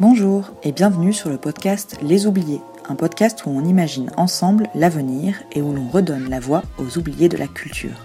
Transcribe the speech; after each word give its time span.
Bonjour 0.00 0.52
et 0.62 0.70
bienvenue 0.70 1.12
sur 1.12 1.28
le 1.28 1.38
podcast 1.38 1.96
Les 2.02 2.28
Oubliés, 2.28 2.60
un 2.88 2.94
podcast 2.94 3.44
où 3.44 3.50
on 3.50 3.64
imagine 3.64 4.12
ensemble 4.16 4.68
l'avenir 4.76 5.34
et 5.50 5.60
où 5.60 5.72
l'on 5.72 5.88
redonne 5.88 6.30
la 6.30 6.38
voix 6.38 6.62
aux 6.78 6.98
oubliés 6.98 7.28
de 7.28 7.36
la 7.36 7.48
culture. 7.48 8.04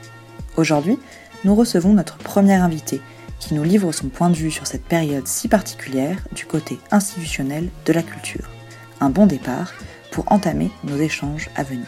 Aujourd'hui, 0.57 0.97
nous 1.43 1.53
recevons 1.53 1.93
notre 1.93 2.17
premier 2.17 2.55
invité 2.55 2.99
qui 3.39 3.53
nous 3.53 3.61
livre 3.63 3.91
son 3.91 4.09
point 4.09 4.31
de 4.31 4.35
vue 4.35 4.49
sur 4.49 4.65
cette 4.65 4.85
période 4.85 5.27
si 5.27 5.47
particulière 5.47 6.17
du 6.31 6.47
côté 6.47 6.79
institutionnel 6.89 7.69
de 7.85 7.93
la 7.93 8.01
culture. 8.01 8.49
Un 8.99 9.11
bon 9.11 9.27
départ 9.27 9.71
pour 10.11 10.31
entamer 10.31 10.71
nos 10.85 10.97
échanges 10.97 11.51
à 11.55 11.61
venir. 11.61 11.85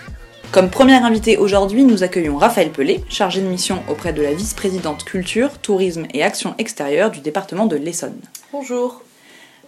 Comme 0.52 0.70
première 0.70 1.04
invité 1.04 1.38
aujourd'hui, 1.38 1.84
nous 1.84 2.04
accueillons 2.04 2.38
Raphaël 2.38 2.70
Pelé, 2.70 3.04
chargé 3.10 3.42
de 3.42 3.48
mission 3.48 3.82
auprès 3.90 4.14
de 4.14 4.22
la 4.22 4.36
vice-présidente 4.36 5.04
culture, 5.04 5.58
tourisme 5.58 6.06
et 6.14 6.22
action 6.22 6.54
extérieure 6.60 7.10
du 7.10 7.22
département 7.22 7.66
de 7.66 7.76
l'Essonne. 7.76 8.20
Bonjour. 8.52 9.05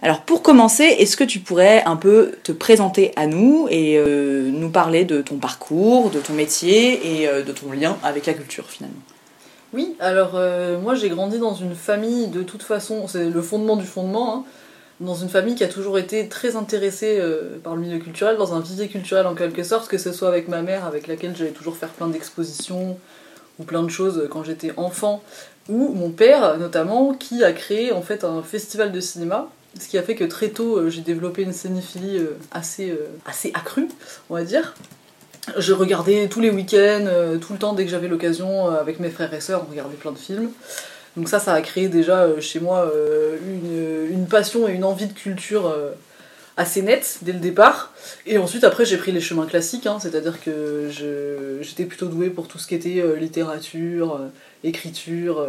Alors 0.00 0.20
pour 0.20 0.42
commencer, 0.42 0.84
est-ce 0.84 1.16
que 1.16 1.24
tu 1.24 1.40
pourrais 1.40 1.82
un 1.84 1.96
peu 1.96 2.32
te 2.44 2.52
présenter 2.52 3.12
à 3.16 3.26
nous 3.26 3.66
et 3.68 3.98
euh, 3.98 4.48
nous 4.48 4.70
parler 4.70 5.04
de 5.04 5.22
ton 5.22 5.38
parcours, 5.38 6.10
de 6.10 6.20
ton 6.20 6.34
métier 6.34 7.22
et 7.22 7.28
euh, 7.28 7.42
de 7.42 7.50
ton 7.50 7.72
lien 7.72 7.96
avec 8.04 8.26
la 8.26 8.34
culture 8.34 8.66
finalement? 8.70 9.00
Oui, 9.72 9.96
alors 9.98 10.32
euh, 10.34 10.78
moi 10.78 10.94
j'ai 10.94 11.08
grandi 11.08 11.38
dans 11.38 11.54
une 11.54 11.74
famille 11.74 12.28
de 12.28 12.42
toute 12.44 12.62
façon, 12.62 13.08
c'est 13.08 13.28
le 13.28 13.42
fondement 13.42 13.74
du 13.74 13.86
fondement, 13.86 14.36
hein, 14.36 14.44
dans 15.00 15.16
une 15.16 15.28
famille 15.28 15.56
qui 15.56 15.64
a 15.64 15.68
toujours 15.68 15.98
été 15.98 16.28
très 16.28 16.54
intéressée 16.54 17.20
par 17.64 17.74
le 17.74 17.82
milieu 17.82 17.98
culturel, 17.98 18.36
dans 18.36 18.54
un 18.54 18.60
vivier 18.60 18.88
culturel 18.88 19.26
en 19.26 19.34
quelque 19.34 19.64
sorte, 19.64 19.88
que 19.88 19.98
ce 19.98 20.12
soit 20.12 20.28
avec 20.28 20.48
ma 20.48 20.62
mère 20.62 20.86
avec 20.86 21.08
laquelle 21.08 21.36
j'allais 21.36 21.50
toujours 21.50 21.76
faire 21.76 21.90
plein 21.90 22.08
d'expositions 22.08 22.96
ou 23.58 23.64
plein 23.64 23.82
de 23.82 23.90
choses 23.90 24.28
quand 24.30 24.44
j'étais 24.44 24.72
enfant, 24.76 25.22
ou 25.68 25.92
mon 25.92 26.10
père 26.10 26.56
notamment 26.58 27.14
qui 27.14 27.42
a 27.42 27.52
créé 27.52 27.92
en 27.92 28.02
fait 28.02 28.22
un 28.22 28.42
festival 28.42 28.92
de 28.92 29.00
cinéma 29.00 29.50
ce 29.78 29.88
qui 29.88 29.98
a 29.98 30.02
fait 30.02 30.14
que 30.14 30.24
très 30.24 30.48
tôt, 30.48 30.76
euh, 30.76 30.90
j'ai 30.90 31.00
développé 31.00 31.42
une 31.42 31.52
cinéphilie 31.52 32.18
euh, 32.18 32.36
assez, 32.52 32.90
euh, 32.90 33.08
assez 33.26 33.50
accrue, 33.54 33.88
on 34.30 34.34
va 34.34 34.44
dire. 34.44 34.74
Je 35.56 35.72
regardais 35.72 36.28
tous 36.28 36.40
les 36.40 36.50
week-ends, 36.50 37.06
tout 37.40 37.54
le 37.54 37.58
temps 37.58 37.72
dès 37.72 37.86
que 37.86 37.90
j'avais 37.90 38.08
l'occasion, 38.08 38.68
avec 38.68 39.00
mes 39.00 39.08
frères 39.08 39.32
et 39.32 39.40
sœurs, 39.40 39.64
on 39.66 39.70
regardait 39.70 39.96
plein 39.96 40.12
de 40.12 40.18
films. 40.18 40.50
Donc 41.16 41.30
ça, 41.30 41.38
ça 41.38 41.54
a 41.54 41.62
créé 41.62 41.88
déjà 41.88 42.38
chez 42.38 42.60
moi 42.60 42.92
une, 43.46 44.10
une 44.10 44.26
passion 44.26 44.68
et 44.68 44.72
une 44.72 44.84
envie 44.84 45.06
de 45.06 45.14
culture 45.14 45.74
assez 46.58 46.82
nette 46.82 47.20
dès 47.22 47.32
le 47.32 47.38
départ. 47.38 47.94
Et 48.26 48.36
ensuite, 48.36 48.62
après, 48.62 48.84
j'ai 48.84 48.98
pris 48.98 49.10
les 49.10 49.22
chemins 49.22 49.46
classiques, 49.46 49.86
hein, 49.86 49.96
c'est-à-dire 49.98 50.38
que 50.38 50.90
j'étais 51.62 51.86
plutôt 51.86 52.08
douée 52.08 52.28
pour 52.28 52.46
tout 52.46 52.58
ce 52.58 52.66
qui 52.66 52.74
était 52.74 53.02
littérature, 53.18 54.20
écriture, 54.64 55.46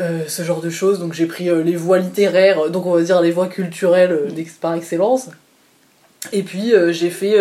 euh, 0.00 0.24
ce 0.26 0.42
genre 0.42 0.60
de 0.60 0.70
choses. 0.70 0.98
Donc 0.98 1.12
j'ai 1.12 1.26
pris 1.26 1.48
euh, 1.48 1.62
les 1.62 1.76
voies 1.76 1.98
littéraires, 1.98 2.68
donc 2.68 2.84
on 2.84 2.94
va 2.94 3.02
dire 3.02 3.20
les 3.20 3.30
voies 3.30 3.46
culturelles 3.46 4.10
euh, 4.10 4.44
par 4.60 4.74
excellence. 4.74 5.28
Et 6.32 6.42
puis 6.42 6.72
j'ai 6.88 7.10
fait 7.10 7.36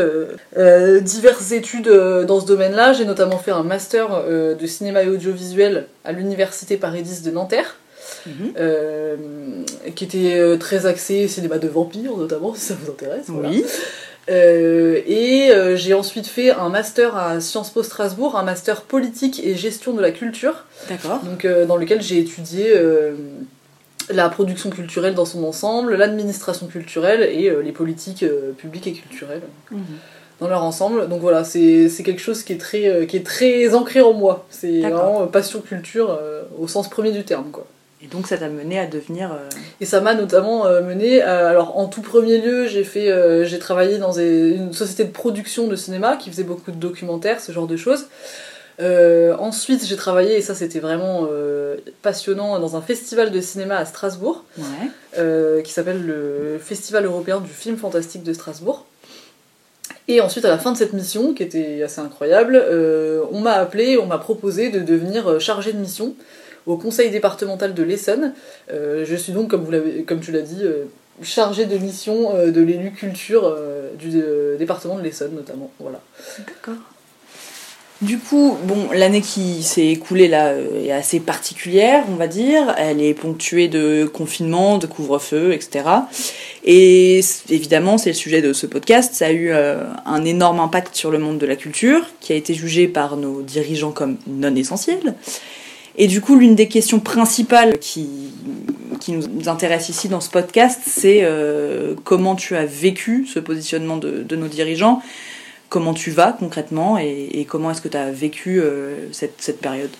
diverses 1.01 1.53
études 1.53 1.87
dans 1.87 2.41
ce 2.41 2.45
domaine-là. 2.45 2.91
J'ai 2.91 3.05
notamment 3.05 3.37
fait 3.37 3.51
un 3.51 3.63
master 3.63 4.25
de 4.27 4.67
cinéma 4.67 5.03
et 5.03 5.07
audiovisuel 5.07 5.87
à 6.03 6.11
l'université 6.11 6.75
Paris 6.75 7.01
10 7.01 7.23
de 7.23 7.31
Nanterre. 7.31 7.77
Mhm. 8.25 9.65
qui 9.95 10.03
était 10.03 10.57
très 10.57 10.85
axé 10.85 11.27
cinéma 11.29 11.57
de 11.57 11.67
vampires 11.69 12.15
notamment 12.17 12.53
si 12.55 12.61
ça 12.61 12.75
vous 12.77 12.91
intéresse. 12.91 13.27
Oui. 13.29 13.63
Euh, 14.29 15.01
et 15.05 15.51
euh, 15.51 15.75
j'ai 15.75 15.93
ensuite 15.93 16.27
fait 16.27 16.51
un 16.51 16.69
master 16.69 17.17
à 17.17 17.41
Sciences 17.41 17.69
Po 17.69 17.83
Strasbourg, 17.83 18.37
un 18.37 18.43
master 18.43 18.83
politique 18.83 19.41
et 19.43 19.55
gestion 19.55 19.93
de 19.93 20.01
la 20.01 20.11
culture. 20.11 20.65
D'accord. 20.87 21.19
Donc 21.23 21.45
euh, 21.45 21.65
dans 21.65 21.75
lequel 21.75 22.01
j'ai 22.01 22.19
étudié 22.19 22.73
la 24.09 24.29
production 24.29 24.69
culturelle 24.69 25.15
dans 25.15 25.25
son 25.25 25.43
ensemble, 25.43 25.95
l'administration 25.95 26.67
culturelle 26.67 27.23
et 27.23 27.49
les 27.63 27.71
politiques 27.71 28.25
publiques 28.57 28.87
et 28.87 28.93
culturelles. 28.93 29.41
Mhm. 29.71 29.79
Dans 30.39 30.47
leur 30.47 30.63
ensemble. 30.63 31.07
Donc 31.07 31.21
voilà, 31.21 31.43
c'est 31.43 31.89
quelque 32.03 32.21
chose 32.21 32.43
qui 32.43 32.53
est, 32.53 32.57
très, 32.57 33.05
qui 33.07 33.17
est 33.17 33.25
très 33.25 33.75
ancré 33.75 34.01
en 34.01 34.13
moi. 34.13 34.45
C'est 34.49 34.81
vraiment 34.81 35.27
passion 35.27 35.61
culture 35.61 36.19
au 36.57 36.67
sens 36.67 36.89
premier 36.89 37.11
du 37.11 37.23
terme. 37.23 37.49
quoi. 37.51 37.65
Et 38.03 38.07
donc 38.07 38.27
ça 38.27 38.37
t'a 38.37 38.49
mené 38.49 38.79
à 38.79 38.85
devenir... 38.85 39.31
Euh, 39.31 39.49
et 39.79 39.85
ça 39.85 40.01
m'a 40.01 40.13
notamment 40.13 40.65
euh, 40.65 40.81
mené, 40.81 41.21
alors 41.21 41.77
en 41.77 41.87
tout 41.87 42.01
premier 42.01 42.39
lieu, 42.39 42.67
j'ai 42.67 42.83
fait, 42.83 43.09
euh, 43.09 43.45
j'ai 43.45 43.59
travaillé 43.59 43.97
dans 43.97 44.11
une 44.19 44.73
société 44.73 45.05
de 45.05 45.11
production 45.11 45.67
de 45.67 45.75
cinéma 45.77 46.17
qui 46.17 46.29
faisait 46.29 46.43
beaucoup 46.43 46.71
de 46.71 46.77
documentaires, 46.77 47.39
ce 47.39 47.53
genre 47.53 47.67
de 47.67 47.77
choses. 47.77 48.07
ensuite, 48.79 49.85
j'ai 49.85 49.95
travaillé, 49.95 50.35
et 50.35 50.41
ça 50.41 50.53
c'était 50.53 50.79
vraiment 50.79 51.27
passionnant, 52.01 52.59
dans 52.59 52.75
un 52.75 52.81
festival 52.81 53.31
de 53.31 53.39
cinéma 53.39 53.77
à 53.77 53.85
Strasbourg, 53.85 54.43
qui 55.63 55.71
s'appelle 55.71 56.05
le 56.05 56.59
Festival 56.61 57.05
européen 57.05 57.39
du 57.39 57.49
film 57.49 57.77
fantastique 57.77 58.23
de 58.23 58.33
Strasbourg. 58.33 58.85
Et 60.09 60.19
ensuite, 60.19 60.43
à 60.43 60.49
la 60.49 60.57
fin 60.57 60.73
de 60.73 60.77
cette 60.77 60.91
mission, 60.91 61.33
qui 61.33 61.43
était 61.43 61.81
assez 61.83 62.01
incroyable, 62.01 62.61
on 63.31 63.39
m'a 63.39 63.53
appelé, 63.53 63.97
on 63.97 64.07
m'a 64.07 64.17
proposé 64.17 64.69
de 64.69 64.79
devenir 64.79 65.39
chargé 65.39 65.71
de 65.71 65.77
mission 65.77 66.15
au 66.65 66.77
conseil 66.77 67.09
départemental 67.09 67.73
de 67.73 67.83
l'Essonne. 67.83 68.33
Euh, 68.71 69.05
je 69.05 69.15
suis 69.15 69.33
donc, 69.33 69.49
comme, 69.49 70.19
tu 70.21 70.31
l'as 70.31 70.41
dit, 70.41 70.61
euh, 70.63 70.85
chargée 71.21 71.65
de 71.65 71.77
mission 71.77 72.35
euh, 72.35 72.51
de 72.51 72.61
l'élu 72.61 72.91
culture 72.91 73.55
du 73.99 74.21
département 74.57 74.95
de 74.95 75.01
l'Essonne 75.01 75.35
notamment. 75.35 75.71
Voilà. 75.79 76.01
D'accord. 76.39 76.81
Du 78.01 78.17
coup, 78.17 78.57
bon, 78.63 78.89
l'année 78.91 79.21
qui 79.21 79.63
s'est 79.63 79.87
écoulée 79.87 80.27
là 80.27 80.55
est 80.57 80.91
assez 80.91 81.21
particulière, 81.21 82.03
on 82.09 82.15
va 82.15 82.27
dire. 82.27 82.75
Elle 82.77 83.01
est 83.01 83.13
ponctuée 83.13 83.69
de 83.69 84.09
confinement, 84.11 84.77
de 84.77 84.87
couvre-feu, 84.87 85.53
etc. 85.53 85.85
Et 86.65 87.21
évidemment, 87.49 87.97
c'est 87.97 88.09
le 88.09 88.15
sujet 88.15 88.41
de 88.41 88.51
ce 88.51 88.65
podcast. 88.65 89.13
Ça 89.13 89.27
a 89.27 89.31
eu 89.31 89.53
un 89.53 90.25
énorme 90.25 90.59
impact 90.59 90.95
sur 90.97 91.11
le 91.11 91.17
monde 91.17 91.37
de 91.37 91.45
la 91.45 91.55
culture, 91.55 92.05
qui 92.19 92.33
a 92.33 92.35
été 92.35 92.53
jugé 92.53 92.89
par 92.89 93.15
nos 93.15 93.41
dirigeants 93.41 93.91
comme 93.91 94.17
non 94.27 94.53
essentiel. 94.53 95.15
Et 95.95 96.07
du 96.07 96.21
coup, 96.21 96.35
l'une 96.35 96.55
des 96.55 96.67
questions 96.67 96.99
principales 96.99 97.77
qui, 97.77 98.07
qui 98.99 99.11
nous 99.11 99.49
intéresse 99.49 99.89
ici 99.89 100.09
dans 100.09 100.21
ce 100.21 100.29
podcast, 100.29 100.81
c'est 100.87 101.19
euh, 101.21 101.93
comment 102.03 102.35
tu 102.35 102.55
as 102.55 102.65
vécu 102.65 103.27
ce 103.27 103.39
positionnement 103.39 103.97
de, 103.97 104.23
de, 104.23 104.35
nos 104.35 104.47
dirigeants, 104.47 105.01
comment 105.69 105.93
tu 105.93 106.09
vas 106.09 106.31
concrètement? 106.31 106.97
Et, 106.97 107.45
comment 107.47 107.69
est-ce 107.69 107.81
que 107.81 107.89
tu 107.89 107.97
as 107.97 108.11
vécu 108.11 108.59
euh, 108.59 109.11
cette, 109.11 109.35
cette, 109.39 109.59
période? 109.59 109.91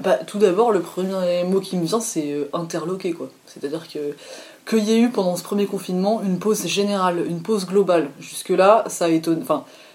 Bah, 0.00 0.18
Tout 0.26 0.38
d'abord, 0.38 0.72
le 0.72 0.80
premier 0.80 1.44
mot 1.44 1.60
qui 1.60 1.76
me 1.76 1.84
vient, 1.84 2.00
c'est 2.00 2.32
euh, 2.32 2.48
interloqué. 2.54 3.12
quoi. 3.12 3.28
C'est-à-dire 3.46 3.86
que 3.92 3.98
qu'il 4.68 4.84
y 4.84 4.92
ait 4.92 5.00
eu 5.00 5.08
pendant 5.08 5.36
ce 5.36 5.42
premier 5.42 5.66
confinement 5.66 6.22
une 6.22 6.38
pause 6.38 6.66
générale, 6.66 7.24
une 7.28 7.42
pause 7.42 7.66
globale. 7.66 8.08
Jusque-là, 8.20 8.84
ça, 8.86 9.08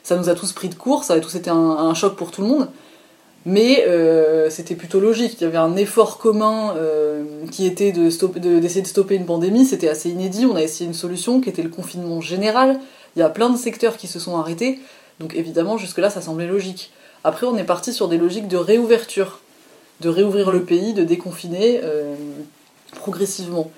ça 0.04 0.18
nous 0.18 0.30
a 0.30 0.36
tous 0.36 0.52
pris 0.52 0.70
de 0.70 0.76
court, 0.76 1.04
ça 1.04 1.14
a 1.14 1.20
tous 1.20 1.36
été 1.36 1.50
un 1.50 1.94
choc 1.94 2.16
pour 2.16 2.30
tout 2.30 2.42
le 2.42 2.48
monde. 2.48 2.68
Mais 3.46 3.86
euh, 3.88 4.50
c'était 4.50 4.74
plutôt 4.74 5.00
logique. 5.00 5.38
Il 5.40 5.44
y 5.44 5.48
avait 5.48 5.58
un 5.58 5.76
effort 5.76 6.18
commun 6.18 6.76
euh, 6.78 7.24
qui 7.52 7.68
était 7.68 7.92
d'essayer 7.92 8.28
de, 8.40 8.60
de, 8.60 8.88
stopper 8.88 9.16
une 9.16 9.28
pandémie. 9.28 9.66
C'était 9.66 9.88
assez 9.88 10.10
inédit. 10.10 10.48
On 10.48 10.56
a 10.56 10.64
essayé 10.64 10.88
une 10.88 10.96
solution 10.96 11.42
qui 11.42 11.50
était 11.50 11.62
le 11.62 11.70
confinement 11.70 12.22
général. 12.22 12.80
Il 13.16 13.20
y 13.20 13.22
a 13.22 13.30
plein 13.30 13.52
de 13.52 13.58
secteurs 13.58 13.98
qui 13.98 14.08
se 14.08 14.18
sont 14.18 14.38
arrêtés. 14.38 14.80
Donc 15.20 15.36
évidemment, 15.36 15.78
jusque-là, 15.78 16.10
ça 16.10 16.22
semblait 16.22 16.48
logique. 16.48 16.92
Après, 17.24 17.46
on 17.46 17.56
est 17.56 17.64
parti 17.64 17.94
sur 17.94 18.08
des 18.08 18.18
logiques 18.18 18.48
de 18.48 18.58
réouverture. 18.58 19.40
De 20.02 20.10
réouvrir 20.10 20.52
le 20.52 20.64
pays, 20.64 20.94
de 20.94 21.04
déconfiner 21.04 21.82
euh, 21.84 22.16
progressivement. 22.96 23.70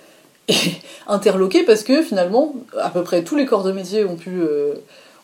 Et 0.47 0.55
interloqué 1.07 1.63
parce 1.63 1.83
que 1.83 2.01
finalement, 2.01 2.55
à 2.81 2.89
peu 2.89 3.03
près 3.03 3.21
tous 3.21 3.35
les 3.35 3.45
corps 3.45 3.63
de 3.63 3.73
métier 3.73 4.05
ont 4.05 4.15
pu, 4.15 4.41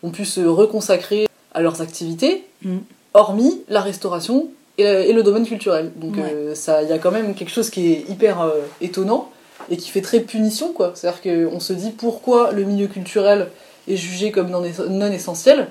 ont 0.03 0.11
pu 0.11 0.25
se 0.25 0.41
reconsacrer 0.41 1.27
à 1.53 1.61
leurs 1.61 1.81
activités. 1.81 2.43
Mm 2.63 2.79
hormis 3.13 3.63
la 3.69 3.81
restauration 3.81 4.49
et, 4.77 5.13
le 5.13 5.23
domaine 5.23 5.45
culturel. 5.45 5.91
Donc 5.95 6.17
euh, 6.17 6.55
ça, 6.55 6.81
il 6.81 6.89
y 6.89 6.93
a 6.93 6.97
quand 6.97 7.11
même 7.11 7.35
quelque 7.35 7.51
chose 7.51 7.69
qui 7.69 7.93
est 7.93 8.09
hyper 8.09 8.41
euh, 8.41 8.51
étonnant 8.81 9.29
et 9.69 9.77
qui 9.77 9.89
fait 9.89 10.01
très 10.01 10.19
punition, 10.19 10.73
quoi. 10.73 10.91
C'est-à-dire 10.95 11.21
qu'on 11.21 11.59
se 11.59 11.73
dit 11.73 11.91
pourquoi 11.91 12.51
le 12.51 12.63
milieu 12.63 12.87
culturel 12.87 13.49
est 13.87 13.95
jugé 13.95 14.31
comme 14.31 14.49
non, 14.49 14.63
essentiel, 15.11 15.67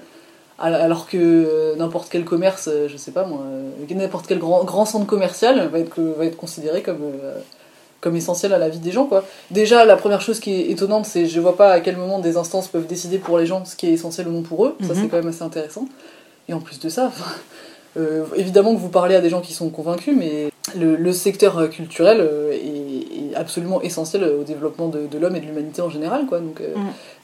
alors 0.58 1.08
que 1.08 1.16
euh, 1.16 1.76
n'importe 1.76 2.08
quel 2.10 2.24
commerce, 2.24 2.68
je 2.86 2.96
sais 2.96 3.10
pas 3.10 3.24
moi, 3.24 3.40
n'importe 3.90 4.26
quel 4.26 4.38
grand, 4.38 4.64
grand 4.64 4.84
centre 4.84 5.06
commercial 5.06 5.68
va 5.68 5.78
être, 5.78 6.00
va 6.00 6.26
être 6.26 6.36
considéré 6.36 6.82
comme 6.82 7.12
comme 8.00 8.16
essentiel 8.16 8.52
à 8.52 8.58
la 8.58 8.68
vie 8.68 8.80
des 8.80 8.90
gens 8.90 9.06
quoi. 9.06 9.24
Déjà 9.52 9.84
la 9.84 9.96
première 9.96 10.20
chose 10.20 10.40
qui 10.40 10.52
est 10.52 10.70
étonnante 10.70 11.06
c'est 11.06 11.26
je 11.26 11.40
vois 11.40 11.56
pas 11.56 11.70
à 11.70 11.80
quel 11.80 11.96
moment 11.96 12.18
des 12.18 12.36
instances 12.36 12.66
peuvent 12.66 12.86
décider 12.86 13.18
pour 13.18 13.38
les 13.38 13.46
gens 13.46 13.64
ce 13.64 13.76
qui 13.76 13.86
est 13.88 13.92
essentiel 13.92 14.26
ou 14.26 14.32
non 14.32 14.42
pour 14.42 14.66
eux, 14.66 14.76
ça 14.80 14.88
mhm. 14.88 14.94
c'est 14.94 15.08
quand 15.08 15.18
même 15.18 15.28
assez 15.28 15.42
intéressant. 15.42 15.86
Et 16.48 16.52
en 16.52 16.60
plus 16.60 16.80
de 16.80 16.88
ça, 16.88 17.12
euh, 17.96 18.24
évidemment 18.36 18.74
que 18.74 18.80
vous 18.80 18.88
parlez 18.88 19.14
à 19.14 19.20
des 19.20 19.28
gens 19.28 19.40
qui 19.40 19.52
sont 19.52 19.70
convaincus, 19.70 20.14
mais 20.16 20.50
le, 20.76 21.12
secteur 21.12 21.58
euh, 21.58 21.68
culturel 21.68 22.18
euh, 22.20 22.52
est, 22.52 23.34
absolument 23.34 23.80
essentiel 23.80 24.24
au 24.24 24.42
développement 24.42 24.88
de, 24.88 25.18
l'homme 25.18 25.36
et 25.36 25.40
de 25.40 25.46
l'humanité 25.46 25.80
en 25.80 25.88
général. 25.88 26.26
Quoi. 26.26 26.40
Donc, 26.40 26.60
mm. 26.60 26.80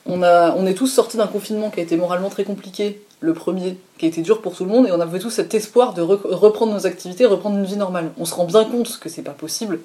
on, 0.07 0.23
a, 0.23 0.55
on 0.57 0.67
est 0.67 0.75
tous 0.75 0.87
sortis 0.87 1.19
d'un 1.19 1.27
confinement 1.27 1.71
qui 1.71 1.81
a 1.81 1.83
été 1.83 1.97
moralement 1.97 2.31
très 2.31 2.45
compliqué, 2.45 3.03
le 3.21 3.35
premier, 3.35 3.77
qui 3.99 4.07
a 4.07 4.09
été 4.09 4.23
dur 4.23 4.41
pour 4.41 4.57
tout 4.57 4.65
le 4.65 4.71
monde, 4.71 4.87
et 4.87 4.93
on 4.93 5.01
avait 5.01 5.19
tous 5.19 5.31
cet 5.31 5.53
espoir 5.55 5.93
de 5.93 6.01
reprendre 6.01 6.73
nos 6.73 6.87
activités, 6.87 7.27
reprendre 7.27 7.59
une 7.59 7.65
vie 7.65 7.77
normale. 7.77 8.11
On 8.19 8.25
se 8.25 8.35
rend 8.35 8.45
bien 8.45 8.65
compte 8.65 8.99
que 9.01 9.09
c'est 9.09 9.23
pas 9.23 9.33
possible, 9.33 9.81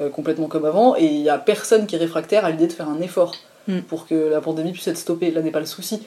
euh, 0.00 0.08
complètement 0.08 0.46
comme 0.46 0.64
avant, 0.64 0.96
et 0.96 1.04
il 1.04 1.20
y 1.20 1.28
a 1.28 1.36
personne 1.36 1.86
qui 1.86 1.96
est 1.96 1.98
réfractaire 1.98 2.44
à 2.46 2.50
l'idée 2.50 2.66
de 2.66 2.72
faire 2.72 2.88
un 2.88 3.00
effort 3.00 3.34
Mm. 3.68 3.80
pour 3.82 4.06
que 4.06 4.14
la 4.14 4.40
pandémie 4.40 4.72
puisse 4.72 4.88
être 4.88 4.96
stoppée. 4.96 5.30
Là 5.30 5.42
n'est 5.42 5.50
pas 5.50 5.60
le 5.60 5.66
souci. 5.66 6.02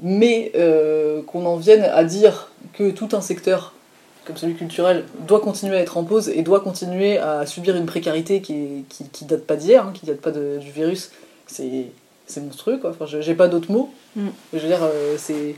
Mais 0.00 0.52
euh, 0.54 1.22
qu'on 1.26 1.44
en 1.46 1.56
vienne 1.56 1.82
à 1.82 2.04
dire 2.04 2.50
que 2.74 2.90
tout 2.90 3.08
un 3.12 3.20
secteur 3.20 3.72
comme 4.24 4.36
celui 4.36 4.54
culturel 4.54 5.04
doit 5.26 5.40
continuer 5.40 5.76
à 5.76 5.80
être 5.80 5.96
en 5.96 6.04
pause 6.04 6.28
et 6.28 6.42
doit 6.42 6.60
continuer 6.60 7.16
à 7.18 7.46
subir 7.46 7.74
une 7.76 7.86
précarité 7.86 8.42
qui, 8.42 8.52
est- 8.52 8.84
qui, 8.90 9.04
qui 9.08 9.24
date 9.24 9.44
pas 9.44 9.56
d'hier, 9.56 9.86
hein, 9.86 9.92
qui 9.94 10.04
date 10.04 10.20
pas 10.20 10.30
de- 10.30 10.58
du 10.58 10.70
virus, 10.70 11.10
c'est 11.46 11.90
monstrueux 12.42 12.76
quoi. 12.76 12.90
Enfin, 12.90 13.06
je- 13.06 13.22
j'ai 13.22 13.34
pas 13.34 13.48
d'autres 13.48 13.72
mots. 13.72 13.88
Mm. 14.16 14.26
Je 14.52 14.58
veux 14.58 14.68
dire, 14.68 14.82
euh, 14.82 15.14
c'est 15.18 15.56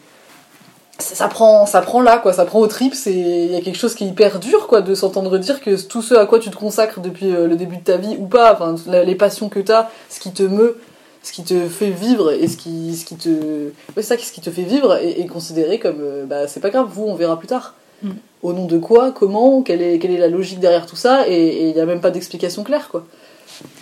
ça 1.01 1.29
prend, 1.29 1.65
ça 1.67 1.81
prend 1.81 2.03
là, 2.03 2.19
quoi, 2.19 2.33
ça 2.35 2.45
prend 2.45 2.61
au 2.61 2.67
trip, 2.67 2.95
c'est 2.95 3.13
il 3.15 3.51
y 3.51 3.57
a 3.57 3.61
quelque 3.63 3.79
chose 3.79 3.95
qui 3.95 4.05
est 4.05 4.09
hyper 4.09 4.39
dur, 4.39 4.67
quoi, 4.67 4.83
de 4.83 4.95
s'entendre 4.95 5.39
dire 5.39 5.61
que 5.63 5.81
tout 5.87 6.03
ce 6.03 6.15
à 6.15 6.27
quoi 6.27 6.39
tu 6.39 6.51
te 6.51 6.57
consacres 6.57 7.01
depuis 7.01 7.35
euh, 7.35 7.47
le 7.49 7.57
début 7.57 7.79
de 7.79 7.83
ta 7.85 7.97
vie 7.97 8.17
ou 8.19 8.27
pas, 8.27 8.53
enfin, 8.53 8.75
les 9.03 9.15
passions 9.15 9.49
que 9.49 9.61
t'as, 9.61 9.89
ce 10.11 10.21
qui 10.21 10.31
te 10.31 10.43
meut, 10.43 10.79
ce 11.23 11.33
qui 11.33 11.45
te 11.45 11.69
fait 11.69 11.91
vivre 11.91 12.33
et 12.33 12.49
ce 12.49 12.57
qui, 12.57 12.97
ce 12.97 13.05
qui 13.05 13.17
te, 13.17 13.29
ouais, 13.29 13.73
c'est 13.97 14.03
ça, 14.03 14.19
ce 14.19 14.33
qui 14.33 14.41
te 14.41 14.51
fait 14.51 14.63
vivre 14.63 14.97
est, 14.97 15.21
est 15.21 15.27
considéré 15.27 15.79
comme, 15.79 16.01
euh, 16.01 16.25
bah, 16.25 16.49
c'est 16.49 16.61
pas 16.61 16.71
grave, 16.71 16.89
vous, 16.91 17.05
on 17.05 17.15
verra 17.15 17.39
plus 17.39 17.49
tard. 17.49 17.75
Mm. 18.03 18.11
Au 18.43 18.53
nom 18.55 18.67
de 18.67 18.79
quoi, 18.79 19.11
comment, 19.13 19.63
quelle 19.63 19.83
est, 19.83 19.99
quelle 19.99 20.13
est 20.13 20.19
la 20.19 20.29
logique 20.29 20.61
derrière 20.61 20.87
tout 20.87 20.97
ça, 20.97 21.29
et 21.29 21.69
il 21.69 21.75
n'y 21.75 21.81
a 21.81 21.87
même 21.87 22.01
pas 22.01 22.11
d'explication 22.11 22.65
claire, 22.65 22.89
quoi. 22.89 23.05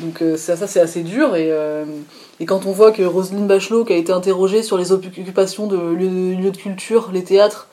Donc 0.01 0.23
euh, 0.23 0.37
ça, 0.37 0.57
ça 0.57 0.67
c'est 0.67 0.81
assez 0.81 1.03
dur 1.03 1.37
et, 1.37 1.53
euh, 1.53 1.85
et 2.41 2.47
quand 2.47 2.67
on 2.67 2.73
voit 2.73 2.91
que 2.91 3.03
Roselyne 3.05 3.47
Bachelot 3.47 3.85
qui 3.85 3.93
a 3.93 3.97
été 3.97 4.11
interrogée 4.11 4.65
sur 4.65 4.77
les 4.77 4.91
occupations 4.91 5.69
de 5.69 5.77
lieux, 5.77 6.35
lieux 6.35 6.51
de 6.51 6.57
culture, 6.57 7.11
les 7.13 7.23
théâtres, 7.23 7.69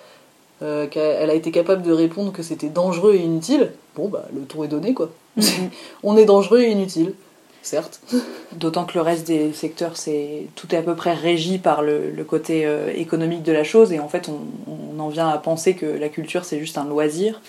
qu'elle 0.59 1.29
a 1.29 1.33
été 1.33 1.51
capable 1.51 1.83
de 1.83 1.91
répondre 1.91 2.31
que 2.31 2.41
c'était 2.41 2.69
dangereux 2.69 3.13
et 3.13 3.19
inutile, 3.19 3.71
bon 3.95 4.07
bah 4.07 4.25
le 4.33 4.41
ton 4.41 4.63
est 4.63 4.67
donné 4.67 4.93
quoi. 4.93 5.09
on 6.03 6.17
est 6.17 6.25
dangereux 6.25 6.61
et 6.61 6.69
inutile, 6.69 7.13
certes. 7.65 7.99
D'autant 8.53 8.85
que 8.85 8.93
le 8.95 9.01
reste 9.01 9.27
des 9.27 9.53
secteurs, 9.53 9.97
c'est 9.97 10.47
tout 10.55 10.73
est 10.73 10.77
à 10.77 10.81
peu 10.81 10.95
près 10.95 11.13
régi 11.13 11.57
par 11.57 11.81
le, 11.81 12.11
le 12.11 12.23
côté 12.23 12.65
euh, 12.65 12.91
économique 12.95 13.43
de 13.43 13.51
la 13.51 13.63
chose, 13.63 13.91
et 13.91 13.99
en 13.99 14.07
fait, 14.07 14.29
on, 14.29 14.39
on 14.95 14.99
en 14.99 15.09
vient 15.09 15.29
à 15.29 15.37
penser 15.37 15.75
que 15.75 15.85
la 15.85 16.09
culture, 16.09 16.45
c'est 16.45 16.59
juste 16.59 16.77
un 16.77 16.85
loisir. 16.85 17.41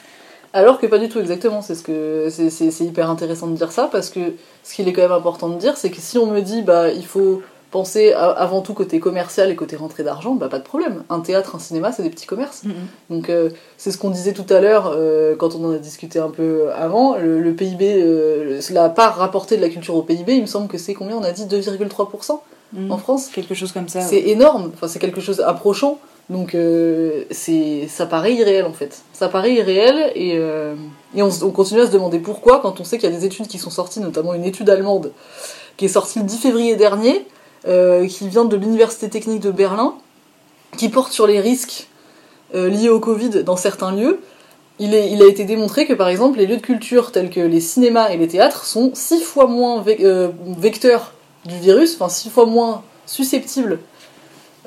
Alors 0.53 0.79
que 0.79 0.87
pas 0.87 0.99
du 0.99 1.11
tout 1.11 1.21
exactement, 1.21 1.61
c'est 1.61 1.75
ce 1.75 1.83
que 1.83 2.29
c'est 2.31 2.85
hyper 2.85 3.11
intéressant 3.11 3.47
de 3.47 3.57
dire 3.57 3.73
ça 3.73 3.89
parce 3.93 4.09
que 4.09 4.33
ce 4.63 4.75
qu'il 4.75 4.89
est 4.89 4.95
quand 4.95 5.03
même 5.03 5.13
important 5.13 5.51
de 5.51 5.59
dire, 5.59 5.77
c'est 5.77 5.91
que 5.91 6.01
si 6.01 6.17
on 6.17 6.27
me 6.27 6.41
dit 6.41 6.63
bah 6.63 6.91
il 6.91 7.05
faut 7.05 7.43
penser 7.77 8.13
à- 8.13 8.31
avant 8.31 8.63
tout 8.63 8.73
côté 8.75 8.99
commercial 9.01 9.51
et 9.51 9.57
côté 9.57 9.77
rentrée 9.77 10.03
d'argent, 10.03 10.35
bah 10.35 10.49
pas 10.49 10.59
de 10.59 10.65
problème. 10.65 11.05
Un 11.11 11.21
théâtre, 11.21 11.55
un 11.57 11.59
cinéma, 11.59 11.93
c'est 11.93 12.03
des 12.03 12.11
petits 12.11 12.27
commerces. 12.27 12.63
Donc 13.11 13.29
euh, 13.29 13.51
c'est 13.77 13.91
ce 13.91 13.99
qu'on 13.99 14.11
disait 14.11 14.33
tout 14.33 14.47
à 14.51 14.61
l'heure 14.61 14.93
euh, 14.97 15.37
quand 15.37 15.55
on 15.55 15.65
en 15.67 15.73
a 15.73 15.79
discuté 15.79 16.19
un 16.19 16.31
peu 16.31 16.71
avant. 16.73 17.17
Le, 17.17 17.41
le 17.41 17.53
PIB, 17.55 18.03
euh, 18.03 18.61
la 18.71 18.89
part 18.89 19.17
rapportée 19.17 19.57
de 19.59 19.63
la 19.63 19.69
culture 19.69 19.95
au 19.95 20.03
PIB, 20.03 20.35
il 20.37 20.43
me 20.43 20.47
semble 20.47 20.69
que 20.69 20.79
c'est 20.79 20.95
combien? 20.95 21.17
On 21.19 21.23
a 21.23 21.33
dit 21.33 21.45
2,3% 21.47 22.41
Mhm. 22.73 22.91
en 22.91 22.99
France. 22.99 23.29
Quelque 23.33 23.55
chose 23.55 23.71
comme 23.73 23.89
ça. 23.89 24.01
C'est 24.01 24.21
énorme. 24.21 24.73
Enfin 24.75 24.89
c'est 24.89 24.99
quelque 24.99 25.21
chose 25.21 25.41
approchant. 25.41 25.99
Donc 26.31 26.55
euh, 26.57 27.23
c'est 27.31 27.87
ça 27.89 28.07
paraît 28.07 28.35
irréel 28.35 28.65
en 28.65 28.73
fait. 28.73 29.03
Ça 29.13 29.29
paraît 29.29 29.53
irréel 29.55 30.11
et, 30.17 30.33
euh, 30.37 30.75
et 31.15 31.23
on, 31.23 31.31
on 31.43 31.51
continue 31.53 31.81
à 31.83 31.87
se 31.87 31.93
demander 31.93 32.19
pourquoi 32.19 32.59
quand 32.61 32.81
on 32.81 32.85
sait 32.85 32.99
qu'il 32.99 33.09
y 33.09 33.15
a 33.15 33.17
des 33.17 33.25
études 33.25 33.47
qui 33.47 33.59
sont 33.59 33.71
sorties, 33.71 34.01
notamment 34.01 34.35
une 34.35 34.45
étude 34.45 34.69
allemande 34.71 35.13
qui 35.77 35.85
est 35.85 35.89
sortie 35.99 36.19
le 36.19 36.25
10 36.25 36.39
février 36.39 36.75
dernier, 36.75 37.25
qui 37.67 38.29
vient 38.29 38.45
de 38.45 38.57
l'Université 38.57 39.09
technique 39.11 39.41
de 39.41 39.51
Berlin, 39.51 39.95
qui 40.77 40.89
porte 40.89 41.13
sur 41.13 41.27
les 41.27 41.41
risques 41.41 41.89
euh, 42.55 42.69
liés 42.69 42.89
au 42.89 43.01
Covid 43.01 43.43
dans 43.43 43.57
certains 43.57 43.93
lieux. 43.93 44.21
Il, 44.79 44.95
est, 44.95 45.11
il 45.11 45.23
a 45.23 45.27
été 45.27 45.45
démontré 45.45 45.87
que 45.87 45.95
par 45.95 46.09
exemple 46.09 46.39
les 46.39 46.47
lieux 46.47 46.59
de 46.59 46.63
culture 46.63 47.11
tels 47.11 47.31
que 47.31 47.41
les 47.41 47.61
cinémas 47.61 48.11
et 48.11 48.17
les 48.19 48.29
théâtres 48.29 48.67
sont 48.67 48.93
six 48.95 49.21
fois 49.21 49.47
moins 49.47 49.83
euh, 50.01 50.29
vecteurs 50.59 51.13
du 51.45 51.57
virus, 51.59 51.95
enfin 51.95 52.09
six 52.09 52.29
fois 52.29 52.47
moins 52.47 52.83
susceptibles 53.07 53.81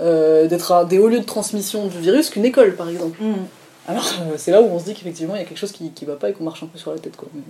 euh, 0.02 0.48
d'être 0.48 0.86
des 0.88 0.98
hauts 0.98 1.08
lieux 1.08 1.20
de 1.20 1.26
transmission 1.26 1.88
du 1.88 2.00
virus 2.00 2.30
qu'une 2.32 2.44
école 2.44 2.76
par 2.76 2.90
exemple. 2.90 3.22
Mhm. 3.22 3.36
Alors 3.90 4.06
euh, 4.22 4.36
c'est 4.38 4.52
là 4.52 4.62
où 4.62 4.66
on 4.66 4.78
se 4.78 4.86
dit 4.86 4.94
qu'effectivement 4.94 5.34
il 5.36 5.40
y 5.40 5.42
a 5.42 5.46
quelque 5.48 5.58
chose 5.58 5.72
qui, 5.72 5.90
qui 5.90 6.06
va 6.06 6.16
pas 6.16 6.30
et 6.30 6.34
qu'on 6.34 6.44
marche 6.44 6.62
un 6.62 6.68
peu 6.68 6.78
sur 6.78 6.92
la 6.94 7.00
tête 7.00 7.18
quoi. 7.18 7.28
Oui, 7.34 7.42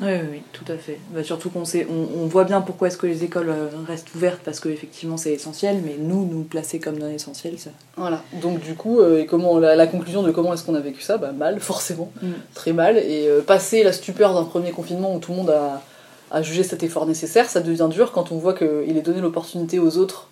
oui, 0.00 0.18
oui, 0.32 0.42
tout 0.54 0.64
à 0.72 0.76
fait. 0.78 0.98
Bah, 1.10 1.22
surtout 1.22 1.50
qu'on 1.50 1.66
sait, 1.66 1.86
on, 1.90 2.22
on 2.22 2.26
voit 2.26 2.44
bien 2.44 2.62
pourquoi 2.62 2.88
est-ce 2.88 2.96
que 2.96 3.06
les 3.06 3.24
écoles 3.24 3.50
euh, 3.50 3.68
restent 3.86 4.14
ouvertes, 4.14 4.40
parce 4.42 4.58
que 4.58 4.70
effectivement 4.70 5.18
c'est 5.18 5.32
essentiel, 5.32 5.82
mais 5.84 5.96
nous, 5.98 6.24
nous 6.26 6.44
placer 6.44 6.78
comme 6.80 6.98
non 6.98 7.10
essentiel, 7.10 7.58
ça. 7.58 7.70
Voilà. 7.98 8.22
Donc 8.40 8.60
du 8.60 8.74
coup, 8.74 9.00
euh, 9.00 9.20
et 9.20 9.26
comment 9.26 9.58
la, 9.58 9.76
la 9.76 9.86
conclusion 9.86 10.22
de 10.22 10.30
comment 10.30 10.54
est-ce 10.54 10.64
qu'on 10.64 10.74
a 10.74 10.80
vécu 10.80 11.02
ça? 11.02 11.18
Bah 11.18 11.32
mal, 11.32 11.60
forcément, 11.72 12.10
Mm. 12.22 12.28
très 12.54 12.72
mal. 12.72 12.96
Et 12.96 13.28
passer 13.46 13.82
la 13.82 13.92
stupeur 13.92 14.32
d'un 14.32 14.44
premier 14.44 14.70
confinement 14.70 15.14
où 15.14 15.18
tout 15.18 15.32
le 15.32 15.36
monde 15.38 15.50
a, 15.50 15.82
a 16.30 16.40
jugé 16.42 16.62
cet 16.62 16.82
effort 16.82 17.04
nécessaire, 17.04 17.50
ça 17.50 17.60
devient 17.60 17.88
dur 17.90 18.12
quand 18.12 18.32
on 18.32 18.38
voit 18.38 18.54
qu'il 18.54 18.96
est 18.96 19.02
donné 19.02 19.20
l'opportunité 19.20 19.78
aux 19.78 19.98
autres 19.98 20.28